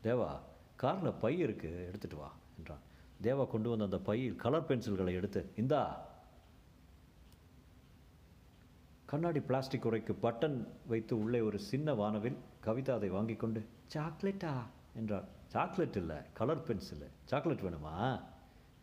தேவா 0.07 0.31
காரில் 0.83 1.19
பை 1.23 1.35
இருக்குது 1.45 1.85
எடுத்துகிட்டு 1.89 2.19
வா 2.23 2.31
என்றான். 2.59 2.83
தேவா 3.23 3.47
கொண்டு 3.47 3.69
வந்த 3.69 3.85
அந்த 3.85 3.99
பையில் 3.99 4.37
கலர் 4.37 4.67
பென்சில்களை 4.69 5.13
எடுத்து 5.13 5.51
இந்தா. 5.57 6.11
கண்ணாடி 9.05 9.41
பிளாஸ்டிக் 9.41 9.87
உரைக்கு 9.87 10.15
பட்டன் 10.23 10.67
வைத்து 10.87 11.19
உள்ளே 11.19 11.41
ஒரு 11.41 11.59
சின்ன 11.59 11.95
வானவில் 11.95 12.37
கவிதா 12.65 12.91
அதை 12.91 13.09
வாங்கி 13.09 13.35
கொண்டு 13.35 13.67
சாக்லேட்டா 13.95 14.53
என்றார் 14.95 15.25
சாக்லேட் 15.47 15.97
இல்லை 15.97 16.17
கலர் 16.33 16.63
பென்சில் 16.63 17.07
சாக்லேட் 17.25 17.61
வேணுமா? 17.61 18.23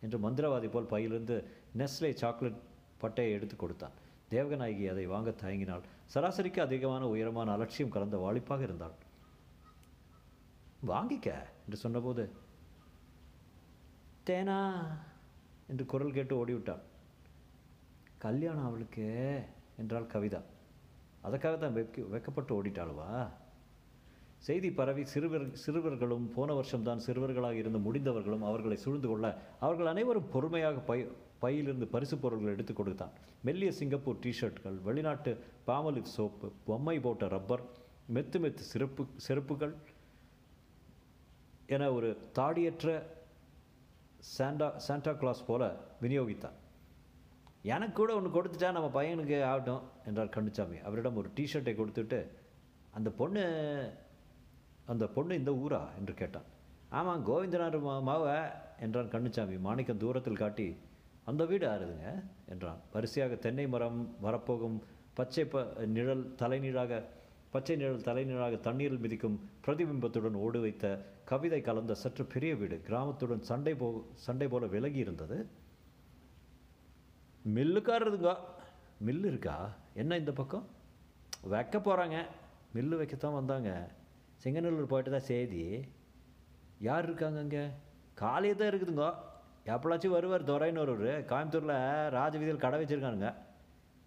என்று 0.00 0.18
மந்திரவாதி 0.18 0.70
போல் 0.70 0.84
பையிலிருந்து 0.84 1.50
நெஸ்லே 1.78 2.12
சாக்லேட் 2.14 2.60
பட்டையை 3.00 3.30
எடுத்து 3.30 3.56
கொடுத்தான். 3.56 3.90
தேவகநாயகி 4.30 4.90
அதை 4.90 5.06
வாங்க 5.06 5.30
தயங்கினாள். 5.30 5.82
சராசரிக்கு 6.14 6.60
அதிகமான 6.62 7.08
உயரமான 7.08 7.52
அலட்சியம் 7.52 7.90
கலந்த 7.90 8.16
வாலிப்பாக 8.16 8.62
இருந்தாள். 8.62 8.92
வாங்கிக்க 10.86 11.28
என்று 11.64 11.76
சொன்னபோது 11.76 12.30
தேனா 14.26 14.56
என்று 15.68 15.86
குரல் 15.86 16.12
கேட்டு 16.12 16.46
ஓடிவிட்டாள் 16.46 16.82
கல்யாணம் 18.18 18.64
அவளுக்கு 18.64 19.06
என்றாள் 19.78 20.10
கவிதா. 20.12 20.40
அதுக்காக 21.24 21.58
தான் 21.58 21.76
வெக்க 21.76 22.04
வெக்கப்பட்டு 22.14 22.52
ஓடிட்டாளுவா? 22.56 23.28
செய்தி 24.38 24.70
பரவி 24.70 25.04
சிறுவர் 25.04 25.46
சிறுவர்களும் 25.54 26.26
போன 26.34 26.52
வருஷம்தான் 26.52 27.00
சிறுவர்களாக 27.06 27.52
இருந்து 27.52 27.80
முடிந்தவர்களும் 27.86 28.46
அவர்களை 28.50 28.76
சூழ்ந்து 28.76 29.08
கொள்ள 29.08 29.38
அவர்கள் 29.60 29.86
அனைவரும் 29.86 30.28
பொறுமையாக 30.28 30.78
பை 30.78 31.06
பையிலிருந்து 31.38 31.86
பரிசு 31.86 32.16
பொருட்கள் 32.16 32.52
எடுத்து 32.52 32.74
கொடுத்தான். 32.74 33.14
மெல்லிய 33.44 33.72
சிங்கப்பூர் 33.72 34.22
டிஷர்ட்கள் 34.22 34.82
வெளிநாட்டு 34.82 35.38
பாமலிவ் 35.66 36.12
சோப்பு 36.16 36.52
பொம்மை 36.64 37.00
போட்ட 37.00 37.28
ரப்பர் 37.28 37.60
மெத்து 38.14 38.38
மெத்து 38.44 38.64
சிறப்பு 38.72 39.06
செருப்புகள் 39.28 39.74
என 41.66 41.92
ஒரு 41.92 42.16
தாடியற்ற 42.34 43.02
சாண்டா 44.20 44.78
சாண்டா 44.78 45.12
கிளாஸ் 45.12 45.46
போல 45.46 45.76
விநியோகித்தான் 46.00 46.56
எனக்கு 47.62 47.92
கூட 47.92 48.14
ஒன்று 48.14 48.42
கொடுத்துட்டா 48.42 48.72
நம்ம 48.72 49.02
பையனுக்கு 49.02 49.44
ஆகட்டும் 49.44 49.82
என்றார் 50.04 50.26
கண்ணுச்சாமி 50.26 50.82
அவரிடம் 50.82 51.16
ஒரு 51.16 51.30
டிஷர்ட்டை 51.36 51.74
கொடுத்துட்டு 51.76 52.26
அந்த 52.90 53.10
பொண்ணு 53.10 53.42
அந்த 54.86 55.06
பொண்ணு 55.06 55.34
இந்த 55.34 55.50
ஊரா? 55.50 55.88
என்று 55.98 56.14
கேட்டான். 56.14 56.42
ஆமாம் 56.88 57.26
கோவிந்தனார் 57.26 57.80
மா 57.80 58.00
மாவ 58.00 58.50
என்றான் 58.80 59.10
கண்ணுச்சாமி 59.10 59.60
மாணிக்கம் 59.60 59.96
தூரத்தில் 59.96 60.36
காட்டி 60.36 60.76
அந்த 61.24 61.44
வீடு 61.44 61.68
ஆறுதுங்க 61.68 62.22
என்றான். 62.48 62.80
வரிசையாக 62.92 63.34
தென்னை 63.34 63.68
மரம் 63.68 64.16
வரப்போகும் 64.20 64.82
பச்சை 65.14 65.44
ப 65.44 65.72
நிழல் 65.86 66.34
தலைநீழாக 66.34 67.02
பச்சை 67.50 67.76
நிழல் 67.76 68.02
தலைநீழாக 68.02 68.56
தண்ணீரில் 68.56 68.98
மிதிக்கும் 68.98 69.40
பிரதிபிம்பத்துடன் 69.66 70.32
ஓடு 70.32 70.60
வைத்த 70.60 70.86
கவிதை 71.24 71.60
கலந்த 71.60 71.94
சற்று 71.94 72.24
பெரிய 72.24 72.54
வீடு 72.54 72.80
கிராமத்துடன் 72.88 73.40
சண்டை 73.40 73.74
போ 73.74 74.04
சண்டை 74.14 74.48
போல 74.48 74.66
விலகி 74.66 74.98
இருந்தது 74.98 75.38
மில்லுக்காரதுங்க 77.56 78.36
மில்லு 79.06 79.24
இருக்கா? 79.24 79.74
என்ன 79.94 80.16
இந்த 80.16 80.32
பக்கம்? 80.32 80.66
வைக்க 81.40 81.78
போகிறாங்க 81.78 82.16
மில்லு 82.74 82.96
வைக்கத்தான் 82.96 83.34
வந்தாங்க. 83.34 83.90
சிங்கநல்லூர் 84.44 84.92
போயிட்டு 84.92 85.10
தான் 85.10 85.28
செய்தி. 85.30 85.84
யார் 86.78 87.04
இருக்காங்க 87.04 87.38
அங்கே? 87.38 87.64
காலையே 88.14 88.54
தான் 88.54 88.68
இருக்குதுங்க. 88.68 89.06
எப்பளாச்சும் 89.66 90.16
வருவார் 90.16 90.44
துரைன்னு 90.44 90.78
ஒருவர் 90.78 91.24
கோயம்புத்தூரில் 91.26 92.08
ராஜவீதியில் 92.08 92.64
கடை 92.64 92.80
வச்சுருக்கானுங்க. 92.82 93.34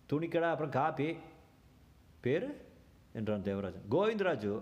துணிக்கடை 0.10 0.50
அப்புறம் 0.50 0.72
காப்பி 0.72 1.18
பேர்? 2.22 2.48
என்றான் 3.13 3.43
தேவராஜன். 3.43 3.82
கோவிந்தராஜு 3.91 4.62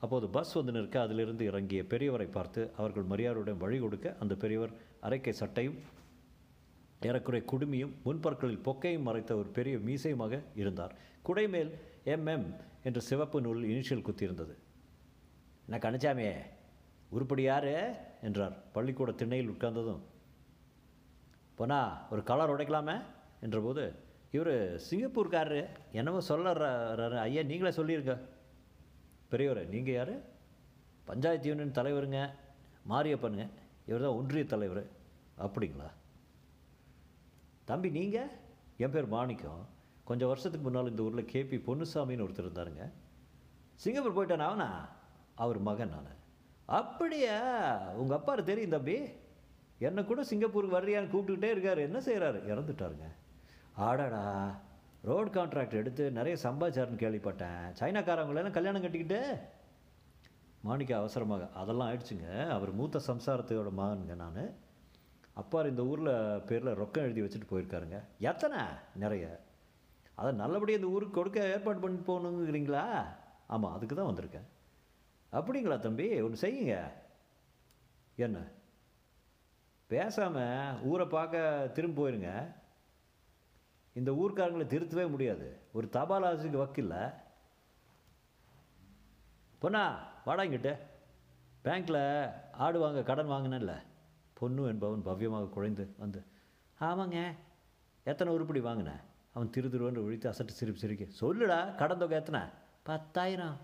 அப்போது 0.00 0.28
பஸ் 0.28 0.52
வந்து 0.52 0.72
நிற்க 0.72 1.00
அதிலிருந்து 1.00 1.44
இறங்கிய 1.44 1.82
பெரியவரை 1.82 2.30
பார்த்து 2.30 2.70
அவர்கள் 2.76 3.02
மரியாதையுடன் 3.02 3.56
வழி 3.56 3.78
கொடுக்க 3.78 4.16
அந்த 4.20 4.34
பெரியவர் 4.34 4.70
அரைக்கை 5.02 5.30
சட்டையும் 5.30 5.78
ஏறக்குறை 7.02 7.42
குடுமியும் 7.52 7.92
முன்பற்களில் 8.04 8.60
பொக்கையும் 8.64 9.02
மறைத்த 9.02 9.36
ஒரு 9.36 9.48
பெரிய 9.48 9.76
மீசையுமாக 9.76 10.40
இருந்தார். 10.54 10.94
குடைமேல் 11.26 11.70
எம்எம் 12.04 12.46
என்ற 12.84 13.00
சிவப்பு 13.00 13.40
நூல் 13.40 13.62
இனிஷியல் 13.62 14.06
குத்தியிருந்தது. 14.08 14.54
என்ன 15.68 15.90
கணிச்சாமியே 15.90 16.34
உருப்படி 17.08 17.42
யாரு? 17.42 17.94
என்றார். 18.22 18.56
பள்ளிக்கூட 18.72 19.12
திண்ணையில் 19.12 19.50
உட்கார்ந்ததும் 19.50 20.00
போனா 21.54 22.06
ஒரு 22.10 22.22
கலர் 22.22 22.50
உடைக்கலாமே? 22.50 23.02
என்றபோது 23.40 23.94
இவர் 24.30 24.80
சிங்கப்பூர்காரரு. 24.90 25.68
என்னவோ 25.92 26.20
சொல்லுறாரு. 26.28 27.18
ஐயா 27.18 27.42
நீங்களே 27.42 27.76
சொல்லியிருங்க 27.76 28.18
பெரியவர் 29.28 29.68
நீங்கள் 29.68 29.94
யார்? 29.94 30.14
பஞ்சாயத்து 31.04 31.48
யூனியன் 31.48 31.70
தலைவருங்க. 31.70 32.30
மாரியப்பனுங்க. 32.88 33.48
இவர் 33.86 34.00
தான் 34.00 34.16
ஒன்றிய 34.16 34.44
தலைவர். 34.44 34.86
அப்படிங்களா? 35.38 35.90
தம்பி 37.64 37.90
நீங்கள் 37.90 38.30
என் 38.76 38.90
பேர் 38.90 39.06
மாணிக்கம். 39.06 39.66
கொஞ்சம் 40.04 40.28
வருஷத்துக்கு 40.28 40.70
முன்னால் 40.70 40.90
இந்த 40.90 41.02
ஊரில் 41.02 41.30
கேபி 41.32 41.62
பொன்னுசாமின்னு 41.68 42.24
ஒருத்தர் 42.26 42.48
இருந்தாருங்க. 42.48 42.90
சிங்கப்பூர் 43.74 44.16
போயிட்டான் 44.16 44.38
அவனா? 44.38 44.88
அவர் 45.34 45.58
மகன் 45.58 45.88
நான். 45.88 46.18
அப்படியா? 46.66 47.38
உங்கள் 47.96 48.16
அப்பா 48.16 48.34
தெரியும் 48.34 48.70
தம்பி. 48.70 48.98
என்னை 49.78 50.04
கூட 50.04 50.24
சிங்கப்பூருக்கு 50.24 50.80
வர்றியான்னு 50.80 51.12
கூப்பிட்டுக்கிட்டே 51.12 51.50
இருக்கார். 51.50 51.78
என்ன 51.78 51.98
செய்கிறாரு 51.98 52.38
இறந்துட்டாருங்க. 52.52 53.06
ஆடாடா 53.80 54.54
ரோடு 55.02 55.30
கான்ட்ராக்ட் 55.30 55.72
எடுத்து 55.72 56.10
நிறைய 56.10 56.48
சம்பாதிச்சாருன்னு 56.48 57.02
கேள்விப்பட்டேன். 57.02 57.62
சைனாக்காரங்களெல்லாம் 57.78 58.50
கல்யாணம் 58.50 58.80
கட்டிக்கிட்டு? 58.80 59.38
மாணிக்க 60.60 60.96
அவசரமாக 60.96 61.48
அதெல்லாம் 61.54 61.88
ஆயிடுச்சுங்க. 61.88 62.48
அவர் 62.48 62.72
மூத்த 62.72 63.00
சம்சாரத்தோட 63.06 63.70
மகனுங்க 63.78 64.14
நான். 64.14 64.54
அப்பார் 65.32 65.68
இந்த 65.68 65.82
ஊரில் 65.82 66.40
பேரில் 66.40 66.74
ரொக்கம் 66.74 67.04
எழுதி 67.04 67.22
வச்சுட்டு 67.22 67.54
போயிருக்காருங்க. 67.54 68.02
எத்தனை? 68.18 68.58
நிறைய. 68.94 69.40
அதை 70.14 70.32
நல்லபடியாக 70.32 70.84
இந்த 70.84 70.94
ஊருக்கு 70.94 71.14
கொடுக்க 71.14 71.40
ஏற்பாடு 71.40 71.80
பண்ணி 71.80 71.98
போகணுங்கிறீங்களா? 71.98 73.04
ஆமாம் 73.46 73.74
அதுக்கு 73.74 73.96
தான் 73.96 74.14
வந்திருக்கேன். 74.14 74.48
அப்படிங்களா 75.32 75.78
தம்பி 75.78 76.20
ஒன்று 76.20 76.48
செய்யுங்க. 76.48 76.82
என்ன? 78.16 78.38
பேசாமல் 79.86 80.80
ஊரை 80.82 81.06
பார்க்க 81.06 81.70
திரும்பி 81.74 82.02
போயிருங்க. 82.02 82.58
இந்த 83.92 84.10
ஊர்க்காரங்களை 84.12 84.64
திருத்தவே 84.72 85.08
முடியாது. 85.08 85.58
ஒரு 85.72 85.88
தபால் 85.88 86.22
ஆசிக்கு 86.22 86.58
வக்கில்ல. 86.62 87.14
பொண்ணா 89.62 89.96
வாடாங்கிட்ட 90.26 90.78
பேங்க்கில் 91.64 92.32
ஆடு 92.52 92.78
வாங்க 92.80 93.02
கடன் 93.02 93.28
வாங்கினேன்ல 93.28 93.82
பொண்ணு 94.32 94.66
என்பவன் 94.66 95.04
பவ்யமாக 95.04 95.48
குழைந்து 95.48 95.94
வந்து 95.96 96.24
ஆமாங்க. 96.80 97.34
எத்தனை 98.04 98.34
உருப்படி 98.34 98.60
வாங்கினேன் 98.60 99.00
அவன் 99.34 99.50
திரு 99.50 99.68
திருவன்று 99.68 100.04
ஒழித்து 100.04 100.30
அசட்டு 100.30 100.48
சிரிப்பு 100.48 100.80
சிரிக்க 100.80 101.04
சொல்லுடா 101.20 101.74
கடன் 101.74 101.98
தொகை 101.98 102.18
எத்தனை? 102.18 102.48
பத்தாயிரம். 102.82 103.56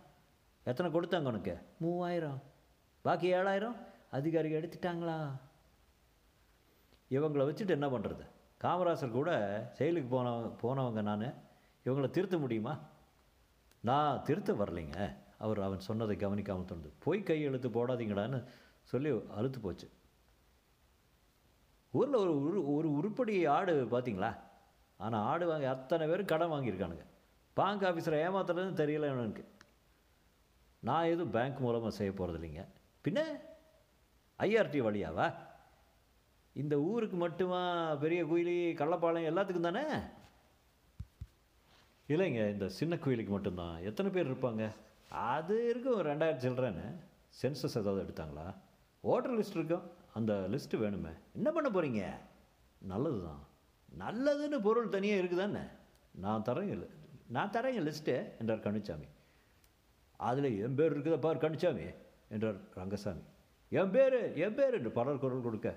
எத்தனை 0.65 0.93
கொடுத்தாங்க 0.93 1.25
உனக்கு? 1.25 1.59
மூவாயிரம். 1.79 2.43
பாக்கி 3.03 3.33
ஏழாயிரம்? 3.35 3.77
அதிகாரிகள் 4.11 4.63
எடுத்துட்டாங்களா? 4.63 5.31
இவங்களை 7.11 7.45
வச்சுட்டு 7.49 7.69
என்ன 7.69 7.89
பண்ணுறது 7.89 8.25
காமராசர் 8.63 9.17
கூட 9.19 9.31
செயலுக்கு 9.73 10.11
போனவங்க 10.17 10.51
போனவங்க 10.63 11.03
நான் 11.03 11.35
இவங்களை 11.85 12.11
திருத்த 12.11 12.39
முடியுமா? 12.39 12.79
நான் 13.81 14.23
திருத்த 14.23 14.53
வரலைங்க. 14.53 15.17
அவர் 15.39 15.61
அவன் 15.63 15.87
சொன்னதை 15.89 16.17
கவனிக்காமல் 16.17 16.65
தோணுது. 16.65 16.91
போய் 16.99 17.23
கையெழுத்து 17.23 17.69
போடாதீங்கடான்னு 17.69 18.45
சொல்லி 18.83 19.11
அழுத்து 19.35 19.61
போச்சு. 19.61 19.91
ஊரில் 21.91 22.15
ஒரு 22.15 22.33
உரு 22.43 22.75
ஒரு 22.75 22.89
உருப்படி 22.93 23.47
ஆடு 23.47 23.75
பார்த்தீங்களா 23.85 24.31
ஆனால் 24.97 25.27
ஆடு 25.27 25.47
வாங்கி 25.47 25.65
அத்தனை 25.65 26.07
பேரும் 26.07 26.27
கடன் 26.27 26.51
வாங்கியிருக்கானுங்க. 26.51 27.05
பேங்க் 27.55 27.83
ஆஃபீஸரை 27.83 28.19
ஏமாத்துறதுன்னு 28.27 28.81
தெரியல 28.83 29.13
எனக்கு 29.13 29.45
நான் 30.79 31.05
எதுவும் 31.05 31.31
பேங்க் 31.31 31.59
மூலமாக 31.59 31.91
செய்ய 31.91 32.13
போகிறது 32.13 32.39
இல்லைங்க 32.41 32.65
பின்ன 33.05 33.21
ஐஆர்டி 34.39 34.81
வழியாவா? 34.87 35.27
இந்த 36.63 36.75
ஊருக்கு 36.91 37.17
மட்டுமா 37.17 37.61
பெரிய 38.03 38.21
குயிலி 38.25 38.57
கள்ளப்பாளையம் 38.81 39.31
எல்லாத்துக்கும் 39.31 39.69
தானே? 39.69 39.85
இல்லைங்க 42.09 42.43
இந்த 42.53 42.69
சின்ன 42.69 42.99
கோயிலுக்கு 42.99 43.33
மட்டும்தான். 43.33 43.77
எத்தனை 43.83 44.11
பேர் 44.13 44.31
இருப்பாங்க? 44.31 44.65
அது 45.11 45.57
இருக்கும் 45.71 46.01
ரெண்டாயிரம் 46.01 46.43
சில்ட்ரன்னு 46.45 46.87
சென்சஸ் 47.41 47.77
ஏதாவது 47.81 48.03
எடுத்தாங்களா? 48.03 48.47
ஓட்டர் 49.01 49.37
லிஸ்ட் 49.39 49.59
இருக்கும். 49.59 49.87
அந்த 50.15 50.33
லிஸ்ட்டு 50.53 50.81
வேணுமே. 50.85 51.13
என்ன 51.35 51.51
பண்ண 51.57 51.69
போகிறீங்க 51.71 52.03
நல்லது 52.93 53.19
தான் 53.29 53.43
நல்லதுன்னு 54.05 54.59
பொருள் 54.69 54.95
தனியாக 54.97 55.23
இருக்குதானே? 55.23 55.65
நான் 56.25 56.47
தரேங்க 56.49 56.87
நான் 57.37 57.51
தரேங்க 57.51 57.83
லிஸ்ட்டு 57.89 58.15
என்றார் 58.39 58.65
கணிச்சாமி 58.67 59.09
அதில் 60.17 60.51
என் 60.67 60.75
பேர் 60.75 60.95
இருக்குதா 60.97 61.19
பார் 61.27 61.43
கணிச்சாமி 61.45 61.87
என்றார் 62.29 62.59
ரங்கசாமி. 62.75 63.25
என் 63.69 63.91
பேர் 63.91 64.19
என் 64.45 64.55
பேர் 64.55 64.77
என்று 64.79 64.91
பலர் 64.99 65.23
குரல் 65.25 65.47
கொடுக்க. 65.47 65.69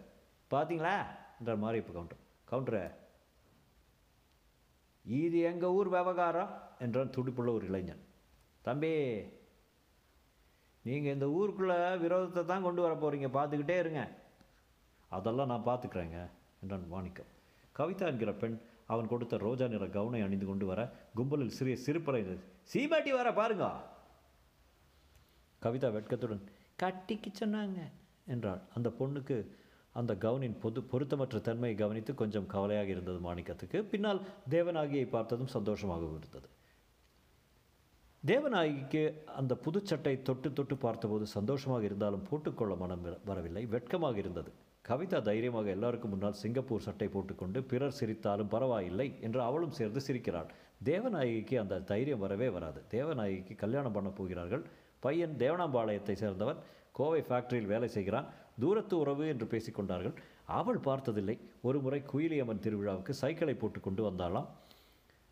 பார்த்தீங்களா 0.53 0.96
என்ற 1.39 1.53
மாதிரி 1.63 1.79
இப்போ 1.82 1.94
கவுண்டர் 1.98 2.24
கவுண்டரு 2.51 2.84
இது 5.06 5.38
எங்கள் 5.50 5.75
ஊர் 5.77 5.89
விவகாரம்? 5.96 6.51
என்றான் 6.86 7.13
துடிப்புள்ள 7.15 7.50
ஒரு 7.58 7.65
இளைஞன். 7.70 8.01
தம்பி 8.65 8.91
நீங்கள் 10.88 11.15
இந்த 11.15 11.27
ஊருக்குள்ளே 11.38 11.77
விரோதத்தை 12.03 12.41
தான் 12.51 12.65
கொண்டு 12.65 12.82
வர 12.86 12.94
போகிறீங்க 12.96 13.27
பார்த்துக்கிட்டே 13.38 13.77
இருங்க. 13.84 14.01
அதெல்லாம் 15.18 15.51
நான் 15.51 15.68
பார்த்துக்கிறேங்க 15.70 16.20
என்றான் 16.62 16.91
மாணிக்கம். 16.96 17.32
கவிதா 17.79 18.08
என்கிற 18.12 18.32
பெண் 18.41 18.58
அவன் 18.94 19.12
கொடுத்த 19.13 19.38
ரோஜா 19.46 19.65
நிற 19.74 19.86
கவுனை 19.95 20.21
அணிந்து 20.26 20.45
கொண்டு 20.50 20.65
வர 20.71 20.82
கும்பலில் 21.17 21.56
சிறிய 21.58 21.78
சிறுப்பலை 21.86 22.21
சீமாட்டி 22.73 23.12
வர 23.19 23.30
பாருங்க. 23.39 23.65
கவிதா 25.62 25.89
வெட்கத்துடன் 25.97 26.43
கட்டிக்கு 26.84 27.32
சொன்னாங்க 27.41 27.80
என்றாள். 28.34 28.62
அந்த 28.78 28.89
பொண்ணுக்கு 29.00 29.38
அந்த 29.93 30.15
கவுனின் 30.15 30.58
பொது 30.60 30.82
பொருத்தமற்ற 30.91 31.41
தன்மையை 31.41 31.78
கவனித்து 31.78 32.13
கொஞ்சம் 32.13 32.45
கவலையாக 32.45 32.89
இருந்தது 32.89 33.19
மாணிக்கத்துக்கு. 33.19 33.82
பின்னால் 33.82 34.21
தேவநாயகியை 34.49 35.08
பார்த்ததும் 35.10 35.54
சந்தோஷமாக 35.58 36.04
இருந்தது. 36.06 36.49
தேவநாயகிக்கு 38.28 39.02
அந்த 39.25 39.58
புதுச்சட்டை 39.65 40.21
தொட்டு 40.21 40.54
தொட்டு 40.54 40.78
பார்த்தபோது 40.78 41.25
சந்தோஷமாக 41.25 41.84
இருந்தாலும் 41.84 42.25
போட்டுக்கொள்ள 42.30 42.75
மனம் 42.75 43.06
வரவில்லை. 43.25 43.65
வெட்கமாக 43.65 44.17
இருந்தது. 44.17 44.52
கவிதா 44.89 45.21
தைரியமாக 45.21 45.69
எல்லாருக்கும் 45.69 46.10
முன்னால் 46.10 46.34
சிங்கப்பூர் 46.34 46.86
சட்டை 46.88 47.08
போட்டுக்கொண்டு 47.08 47.63
பிறர் 47.63 47.97
சிரித்தாலும் 47.99 48.52
பரவாயில்லை 48.54 49.08
என்று 49.21 49.41
அவளும் 49.41 49.71
சேர்ந்து 49.71 50.02
சிரிக்கிறாள். 50.08 50.49
தேவநாயகிக்கு 50.84 51.56
அந்த 51.60 51.80
தைரியம் 51.80 52.19
வரவே 52.19 52.49
வராது. 52.49 52.82
தேவநாயகிக்கு 52.91 53.56
கல்யாணம் 53.56 53.91
பண்ண 53.91 54.10
போகிறார்கள். 54.10 54.63
பையன் 54.99 55.36
தேவனாம்பாளையத்தை 55.38 56.15
சேர்ந்தவன். 56.23 56.60
கோவை 56.91 57.21
ஃபேக்டரியில் 57.21 57.71
வேலை 57.73 57.88
செய்கிறான். 57.88 58.30
தூரத்து 58.62 58.95
உறவு 58.98 59.26
என்று 59.28 59.45
பேசிக்கொண்டார்கள். 59.45 60.15
அவள் 60.60 60.80
பார்த்ததில்லை. 60.88 61.36
ஒரு 61.62 61.80
முறை 61.82 62.00
குயிலியம்மன் 62.12 62.63
திருவிழாவுக்கு 62.65 63.13
சைக்கிளை 63.22 63.56
போட்டு 63.56 63.80
கொண்டு 63.80 64.04
வந்தாளாம். 64.10 64.50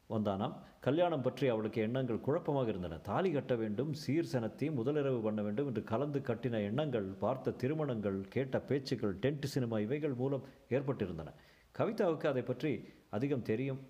வந்தானாம். 0.09 0.53
கல்யாணம் 0.79 1.23
பற்றி 1.25 1.45
அவளுக்கு 1.47 1.79
எண்ணங்கள் 1.81 2.25
குழப்பமாக 2.25 2.69
இருந்தன. 2.69 2.99
தாலி 3.07 3.29
கட்ட 3.31 3.53
வேண்டும் 3.55 3.91
சீர் 3.93 4.29
செனத்தி 4.33 4.67
முதலிரவு 4.69 5.19
பண்ண 5.21 5.41
வேண்டும் 5.41 5.67
என்று 5.67 5.83
கலந்து 5.83 6.19
கட்டின 6.19 6.61
எண்ணங்கள் 6.61 7.07
பார்த்த 7.23 7.55
திருமணங்கள் 7.63 8.19
கேட்ட 8.35 8.61
பேச்சுக்கள் 8.69 9.15
டென்ட் 9.23 9.47
சினிமா 9.53 9.79
இவைகள் 9.79 10.13
மூலம் 10.13 10.45
ஏற்பட்டிருந்தன. 10.69 11.33
கவிதாவுக்கு 11.75 12.27
அதை 12.27 12.43
பற்றி 12.43 12.71
அதிகம் 13.09 13.47
தெரியும். 13.51 13.81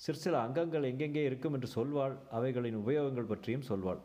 சிற்சில 0.00 0.40
அங்கங்கள் 0.40 0.88
எங்கெங்கே 0.90 1.24
இருக்கும் 1.24 1.52
என்று 1.52 1.68
சொல்வாள். 1.76 2.14
அவைகளின் 2.30 2.80
உபயோகங்கள் 2.82 3.30
பற்றியும் 3.32 3.68
சொல்வாள். 3.68 4.00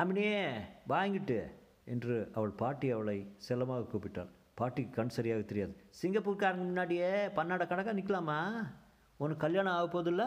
அம்மினியே 0.00 0.40
வாங்கிட்டு 0.88 1.50
என்று 1.84 2.30
அவள் 2.34 2.50
பாட்டி 2.50 2.90
அவளை 2.90 3.32
செல்லமாக 3.36 3.86
கூப்பிட்டாள். 3.92 4.30
பாட்டிக்கு 4.54 4.90
கண் 4.90 5.08
சரியாக 5.08 5.42
தெரியாது. 5.42 5.74
சிங்கப்பூர்காரங்க 6.02 6.66
முன்னாடியே 6.70 7.26
பன்னாட 7.26 7.62
கணக்காக 7.66 7.92
நிற்கலாமா 7.92 8.38
உனக்கு 9.16 9.44
கல்யாணம் 9.46 9.72
ஆக 9.72 9.86
போதில்ல 9.92 10.24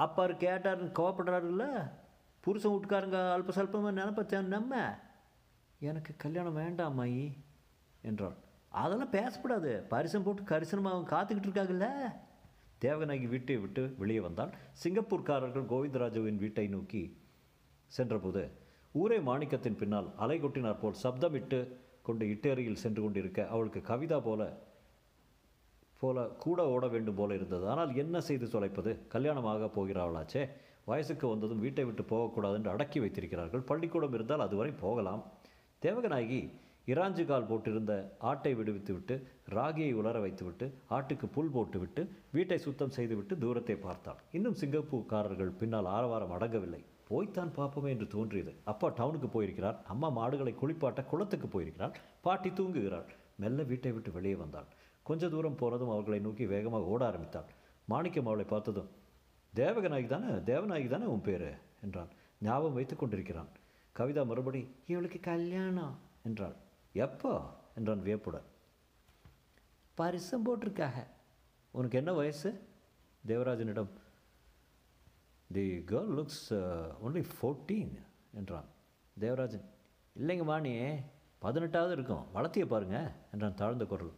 அப்பாரு 0.00 0.34
கேட்டாருன்னு 0.44 0.96
கோவப்படுறாருல்ல? 0.98 1.90
புருஷன் 2.40 2.72
வீட்டுக்காரங்க 2.72 3.18
அல்ப 3.36 3.52
சல்பமாக 3.54 3.98
நினப்ப 3.98 4.42
நம்ம? 4.42 4.98
எனக்கு 5.78 6.14
கல்யாணம் 6.16 6.54
வேண்டாம் 6.54 7.00
மாயி 7.00 7.32
என்றாள். 8.02 8.36
அதெல்லாம் 8.68 9.12
பேசப்படாது 9.12 9.70
பரிசம் 9.88 10.22
போட்டு 10.22 10.42
கரிசனமாக 10.42 10.96
அவன் 10.96 11.12
காத்துக்கிட்டு 11.14 11.48
இருக்காங்கல்ல? 11.48 11.88
தேவநாயகி 12.80 13.28
வீட்டை 13.28 13.56
விட்டு 13.56 13.94
வெளியே 13.98 14.20
வந்தால் 14.20 14.52
சிங்கப்பூர்காரர்கள் 14.82 15.70
கோவிந்தராஜுவின் 15.72 16.38
வீட்டை 16.38 16.66
நோக்கி 16.66 17.02
சென்றபோது 17.96 18.42
ஊரே 18.94 19.18
மாணிக்கத்தின் 19.28 19.78
பின்னால் 19.80 20.08
அலைகொட்டினார் 20.24 20.80
போல் 20.82 21.00
சப்தமிட்டு 21.02 21.58
கொண்டு 22.08 22.24
இட்டேரியில் 22.32 22.82
சென்று 22.82 23.00
கொண்டிருக்க 23.02 23.40
அவளுக்கு 23.54 23.80
கவிதா 23.90 24.18
போல 24.28 24.42
போல 26.02 26.22
கூட 26.44 26.60
ஓட 26.74 26.84
வேண்டும் 26.92 27.16
போல 27.18 27.34
இருந்தது. 27.34 27.64
ஆனால் 27.72 27.90
என்ன 28.02 28.20
செய்து 28.28 28.46
தொலைப்பது? 28.52 28.92
கல்யாணமாக 29.14 29.66
போகிறாளாச்சே. 29.74 30.42
வயசுக்கு 30.90 31.26
வந்ததும் 31.28 31.62
வீட்டை 31.64 31.84
விட்டு 31.84 32.04
போகக்கூடாது 32.12 32.56
என்று 32.58 32.70
அடக்கி 32.74 32.98
வைத்திருக்கிறார்கள். 33.00 33.66
பள்ளிக்கூடம் 33.70 34.14
இருந்தால் 34.16 34.44
அதுவரை 34.46 34.72
போகலாம். 34.84 35.22
தேவகநாயகி 35.82 36.40
இராஞ்சு 36.92 37.24
கால் 37.30 37.48
போட்டிருந்த 37.50 37.92
ஆட்டை 38.30 38.52
விடுவித்துவிட்டு 38.58 39.14
ராகியை 39.56 39.92
உலர 40.00 40.16
வைத்துவிட்டு 40.24 40.66
ஆட்டுக்கு 40.96 41.26
புல் 41.36 41.52
போட்டுவிட்டு 41.56 42.02
வீட்டை 42.36 42.58
சுத்தம் 42.66 42.94
செய்துவிட்டு 42.98 43.36
தூரத்தை 43.44 43.76
பார்த்தாள். 43.86 44.22
இன்னும் 44.38 44.58
சிங்கப்பூர்காரர்கள் 44.62 45.58
பின்னால் 45.60 45.90
ஆரவாரம் 45.96 46.34
அடங்கவில்லை. 46.38 46.80
போய்த்தான் 47.10 47.52
பார்ப்போமே 47.56 47.88
என்று 47.88 48.06
தோன்றியது. 48.06 48.54
அப்பா 48.64 48.88
டவுனுக்கு 48.88 49.28
போயிருக்கிறார். 49.28 49.82
அம்மா 49.86 50.08
மாடுகளை 50.08 50.54
குளிப்பாட்ட 50.62 51.04
குளத்துக்கு 51.04 51.46
போயிருக்கிறாள் 51.46 51.96
பாட்டி 52.20 52.50
தூங்குகிறாள். 52.50 53.04
மெல்ல 53.36 53.62
வீட்டை 53.62 53.92
விட்டு 53.92 54.12
வெளியே 54.12 54.34
வந்தாள். 54.34 54.64
கொஞ்ச 55.02 55.28
தூரம் 55.28 55.54
போனதும் 55.54 55.90
அவர்களை 55.90 56.18
நோக்கி 56.18 56.46
வேகமாக 56.46 56.84
ஓட 56.84 57.06
ஆரம்பித்தாள். 57.06 57.44
மாணிக்கம் 57.84 58.26
அவளை 58.26 58.44
பார்த்ததும் 58.44 58.88
தேவகநாயகி 59.56 60.06
தானே? 60.06 60.26
தேவநாயகி 60.26 60.88
தானே 60.88 61.04
உன் 61.04 61.20
பேர்? 61.20 61.58
என்றான். 61.82 62.08
ஞாபகம் 62.40 62.74
வைத்துக் 62.74 62.98
கொண்டிருக்கிறான். 62.98 63.48
கவிதா 63.98 64.26
மறுபடி 64.26 64.74
இவளுக்கு 64.86 65.20
கல்யாணம் 65.20 65.98
என்றாள். 66.24 66.54
எப்போ? 66.92 67.42
என்றான் 67.76 68.02
வியப்புடன். 68.02 68.44
பரிசம் 69.94 70.46
போட்டிருக்காக. 70.46 71.06
உனக்கு 71.70 71.96
என்ன 71.96 72.12
வயசு? 72.12 72.60
தேவராஜனிடம் 73.26 73.90
the 75.50 75.64
girl 75.90 76.10
looks 76.18 76.44
only 77.06 77.22
fourteen 77.30 77.94
என்றான். 78.38 78.68
தேவராஜன் 79.16 79.64
இல்லைங்க 80.16 80.44
மாணி 80.44 80.72
பதினெட்டாவது 81.38 81.92
இருக்கும். 81.92 82.24
வளர்த்திய 82.34 82.66
பாருங்க 82.66 82.98
என்றான் 83.32 83.54
தாழ்ந்த 83.54 83.84
குரல். 83.84 84.12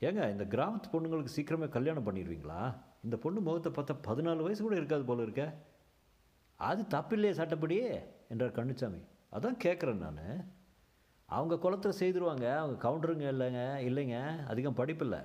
ஏங்க 0.00 0.22
இந்த 0.30 0.44
கிராமத்து 0.44 0.92
பொண்ணுங்களுக்கு 0.92 1.34
சீக்கிரமே 1.36 1.68
கல்யாணம் 1.68 2.06
பண்ணிடுவீங்களா 2.06 2.60
இந்த 3.04 3.16
பொண்ணு 3.16 3.40
முகத்தை 3.40 3.70
பார்த்தா 3.72 3.94
பதினாலு 4.08 4.42
வயசு 4.42 4.62
கூட 4.62 4.76
இருக்காது 4.76 5.04
போல 5.04 5.22
இருக்க. 5.22 5.44
அது 6.60 6.82
தப்பில்லையே 6.94 7.38
சட்டப்படியே 7.40 7.88
என்றார் 8.28 8.58
கண்ணுச்சாமி. 8.58 9.00
அதான் 9.32 9.62
கேட்குறேன் 9.64 10.04
நான். 10.04 10.54
அவங்க 11.28 11.54
குளத்தில் 11.58 11.98
செய்திருவாங்க 12.00 12.46
அவங்க 12.56 12.76
கவுண்டருங்க 12.84 13.26
இல்லைங்க 13.34 13.62
இல்லைங்க 13.88 14.18
அதிகம் 14.46 14.76
படிப்பில்லை 14.76 15.20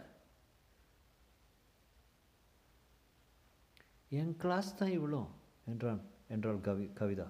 என் 4.12 4.34
கிளாஸ் 4.38 4.78
தான் 4.78 4.89
இவ்வளோ 4.89 5.19
என்றான் 5.65 6.00
என்றாள் 6.28 6.58
கவி 6.60 6.86
கவிதா. 7.00 7.28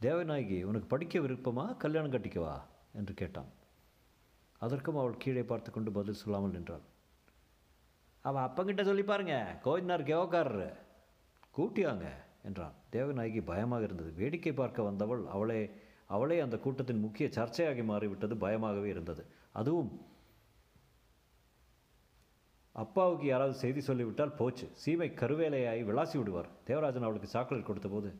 தேவநாயகி 0.00 0.56
உனக்கு 0.62 0.86
படிக்க 0.86 1.18
விருப்பமா? 1.18 1.64
கல்யாணம் 1.76 2.12
கட்டிக்கவா 2.12 2.54
என்று 2.92 3.14
கேட்டான். 3.14 3.50
அதற்கும் 4.60 4.96
அவள் 4.96 5.16
கீழே 5.16 5.42
பார்த்து 5.42 5.70
கொண்டு 5.70 5.92
பதில் 5.92 6.18
சொல்லாமல் 6.22 6.50
நின்றாள். 6.50 6.82
அவன் 8.24 8.46
அப்பங்கிட்ட 8.46 8.84
சொல்லி 8.84 9.02
பாருங்க 9.02 9.36
கோவிந்தனார் 9.64 10.08
கேவக்காரரு. 10.10 10.68
கூட்டியாங்க 11.56 12.06
என்றான். 12.42 12.74
தேவநாயகி 12.92 13.42
பயமாக 13.44 13.82
இருந்தது. 13.82 14.12
வேடிக்கை 14.12 14.52
பார்க்க 14.52 14.88
வந்தவள் 14.90 15.26
அவளே 15.26 15.60
அவளே 16.06 16.40
அந்த 16.40 16.58
கூட்டத்தின் 16.58 17.04
முக்கிய 17.06 17.28
சர்ச்சையாகி 17.28 17.84
மாறிவிட்டது. 17.84 18.34
பயமாகவே 18.36 18.88
இருந்தது. 18.88 19.22
அதுவும் 19.52 19.90
அப்பாவுக்கு 22.82 23.26
யாராவது 23.28 23.56
செய்தி 23.64 23.80
சொல்லிவிட்டால் 23.88 24.38
போச்சு. 24.38 24.66
சீமை 24.82 25.08
கருவேலையாகி 25.20 25.82
விளாசி 25.90 26.16
விடுவார். 26.20 26.48
தேவராஜன் 26.68 27.06
அவளுக்கு 27.06 27.34
சாக்லேட் 27.34 27.68
கொடுத்தபோது 27.68 28.10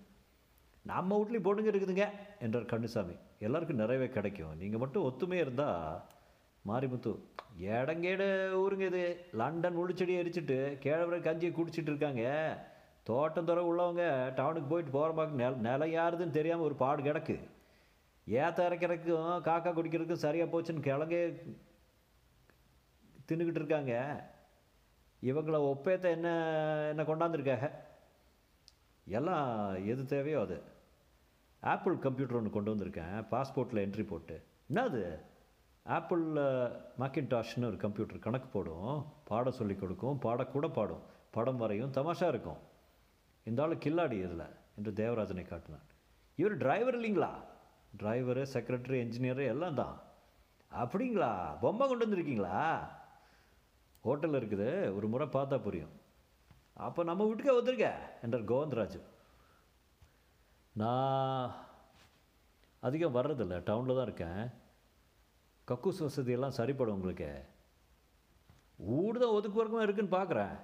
நம்ம 0.91 1.17
வீட்லேயும் 1.21 1.47
பொண்ணுங்க 1.47 1.71
இருக்குதுங்க 1.71 2.05
என்றார் 2.45 2.71
கண்ணுசாமி 2.73 3.15
எல்லாருக்கும் 3.47 3.81
நிறையவே 3.83 4.09
கிடைக்கும். 4.17 4.55
நீங்கள் 4.61 4.83
மட்டும் 4.83 5.07
ஒத்துமையாக 5.09 5.47
இருந்தால் 5.47 5.99
மாரிமுத்து 6.69 7.13
இடங்கேடு 7.73 8.27
ஊருங்க 8.61 8.85
இது. 8.91 9.03
லண்டன் 9.41 9.77
முள்ளுச்செடி 9.79 10.15
எரிச்சிட்டு 10.21 10.57
கேழவரை 10.85 11.19
கஞ்சியை 11.27 11.53
குடிச்சிட்டு 11.59 11.91
இருக்காங்க. 11.93 12.23
தோட்டம் 13.09 13.49
துறை 13.49 13.65
உள்ளவங்க 13.71 14.05
டவுனுக்கு 14.39 14.71
போயிட்டு 14.73 14.95
போகிற 14.97 15.27
நெல் 15.41 15.61
நில 15.67 15.87
யாருதுன்னு 15.97 16.39
தெரியாமல் 16.39 16.67
ஒரு 16.69 16.77
பாடு 16.83 17.03
கிடக்கு. 17.09 17.37
ஏத்த 18.27 18.69
இறக்கிறதுக்கும் 18.69 19.45
காக்கா 19.49 19.73
குடிக்கிறதுக்கும் 19.79 20.25
சரியாக 20.27 20.51
போச்சுன்னு 20.55 20.87
கிழங்கே 20.89 21.21
தின்னுக்கிட்டு 23.29 23.63
இருக்காங்க. 23.63 23.93
இவங்களை 25.23 25.59
ஒப்பேத்த 25.73 26.03
என்ன 26.03 26.29
என்ன 26.89 27.03
கொண்டாந்துருக்காங்க? 27.03 27.71
எல்லாம் 29.05 29.75
எது 29.87 30.05
தேவையோ 30.05 30.41
அது. 30.41 30.63
ஆப்பிள் 31.61 31.99
கம்ப்யூட்டர் 31.99 32.37
ஒன்று 32.37 32.51
கொண்டு 32.51 32.75
வந்திருக்கேன். 32.75 33.27
பாஸ்போர்ட்டில் 33.31 33.85
என்ட்ரி 33.87 34.07
போட்டு. 34.07 34.45
என்னது 34.73 35.21
ஆப்பிளில் 35.89 36.73
மேக்கின்டாஷ்னு 36.99 37.67
ஒரு 37.67 37.77
கம்ப்யூட்டர் 37.77 38.19
கணக்கு 38.19 38.49
போடும். 38.49 39.05
பாடம் 39.25 39.53
சொல்லி 39.53 39.75
கொடுக்கும். 39.75 40.21
பாடக்கூட 40.23 40.73
பாடும். 40.73 41.03
படம் 41.31 41.57
வரையும் 41.57 41.93
தமாஷா 41.93 42.29
இருக்கும். 42.29 42.59
இந்த 43.45 43.63
ஆள் 43.63 43.77
கில்லாடி 43.77 44.13
இதில் 44.13 44.57
என்று 44.77 44.93
தேவராஜனை 44.93 45.45
காட்டினான். 45.45 45.85
இவர் 46.37 46.57
டிரைவர் 46.57 47.01
இல்லைங்களா? 47.01 47.31
டிரைவரு 47.99 48.47
செக்ரட்டரி 48.53 48.99
என்ஜினியரு 49.05 49.47
எல்லாம் 49.47 49.75
தான். 49.75 50.01
அப்படிங்களா? 50.73 51.59
பொம்மை 51.61 51.89
கொண்டு 51.89 52.07
வந்திருக்கீங்களா? 52.07 52.89
ஹோட்டல் 54.07 54.39
இருக்குது 54.41 54.69
ஒரு 54.97 55.07
முறை 55.13 55.27
பார்த்தா 55.37 55.57
புரியும். 55.67 55.95
அப்போ 56.87 57.01
நம்ம 57.11 57.27
வீட்டுக்கே 57.27 57.55
வந்திருக்க 57.57 57.89
என்றார் 58.25 58.51
கோவிந்தராஜு. 58.53 59.01
நான் 60.83 61.55
அதிகம் 62.87 63.17
வர்றதில்ல 63.19 63.59
டவுனில் 63.69 63.99
தான் 63.99 64.09
இருக்கேன். 64.09 64.43
கக்கூஸ் 65.69 66.05
வசதியெல்லாம் 66.07 66.59
சரிப்படும் 66.59 66.97
உங்களுக்கு. 66.99 67.31
வீடு 68.89 69.19
தான் 69.23 69.37
ஒதுக்கு 69.37 69.59
வரைக்கும் 69.59 69.85
இருக்குன்னு 69.85 70.17
பார்க்குறேன் 70.17 70.55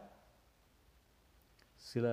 சில 1.90 2.06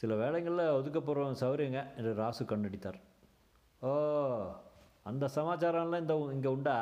சில 0.00 0.14
வேலைகளில் 0.22 0.74
ஒதுக்க 0.78 0.98
போகிறவங்க 0.98 1.42
சௌரியங்க 1.44 1.80
என்று 1.98 2.12
ராசு 2.20 2.42
கண்ணடித்தார். 2.44 3.00
ஓ 3.82 3.90
அந்த 5.10 5.24
சமாச்சாரம்லாம் 5.36 6.04
இந்த 6.04 6.14
இங்கே 6.36 6.50
உண்டா? 6.56 6.76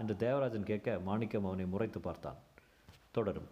என்று 0.00 0.14
தேவராஜன் 0.24 0.70
கேட்க 0.70 0.98
மாணிக்கம் 1.08 1.48
அவனை 1.48 1.66
முறைத்து 1.74 2.00
பார்த்தான். 2.00 2.38
தொடரும் 3.15 3.49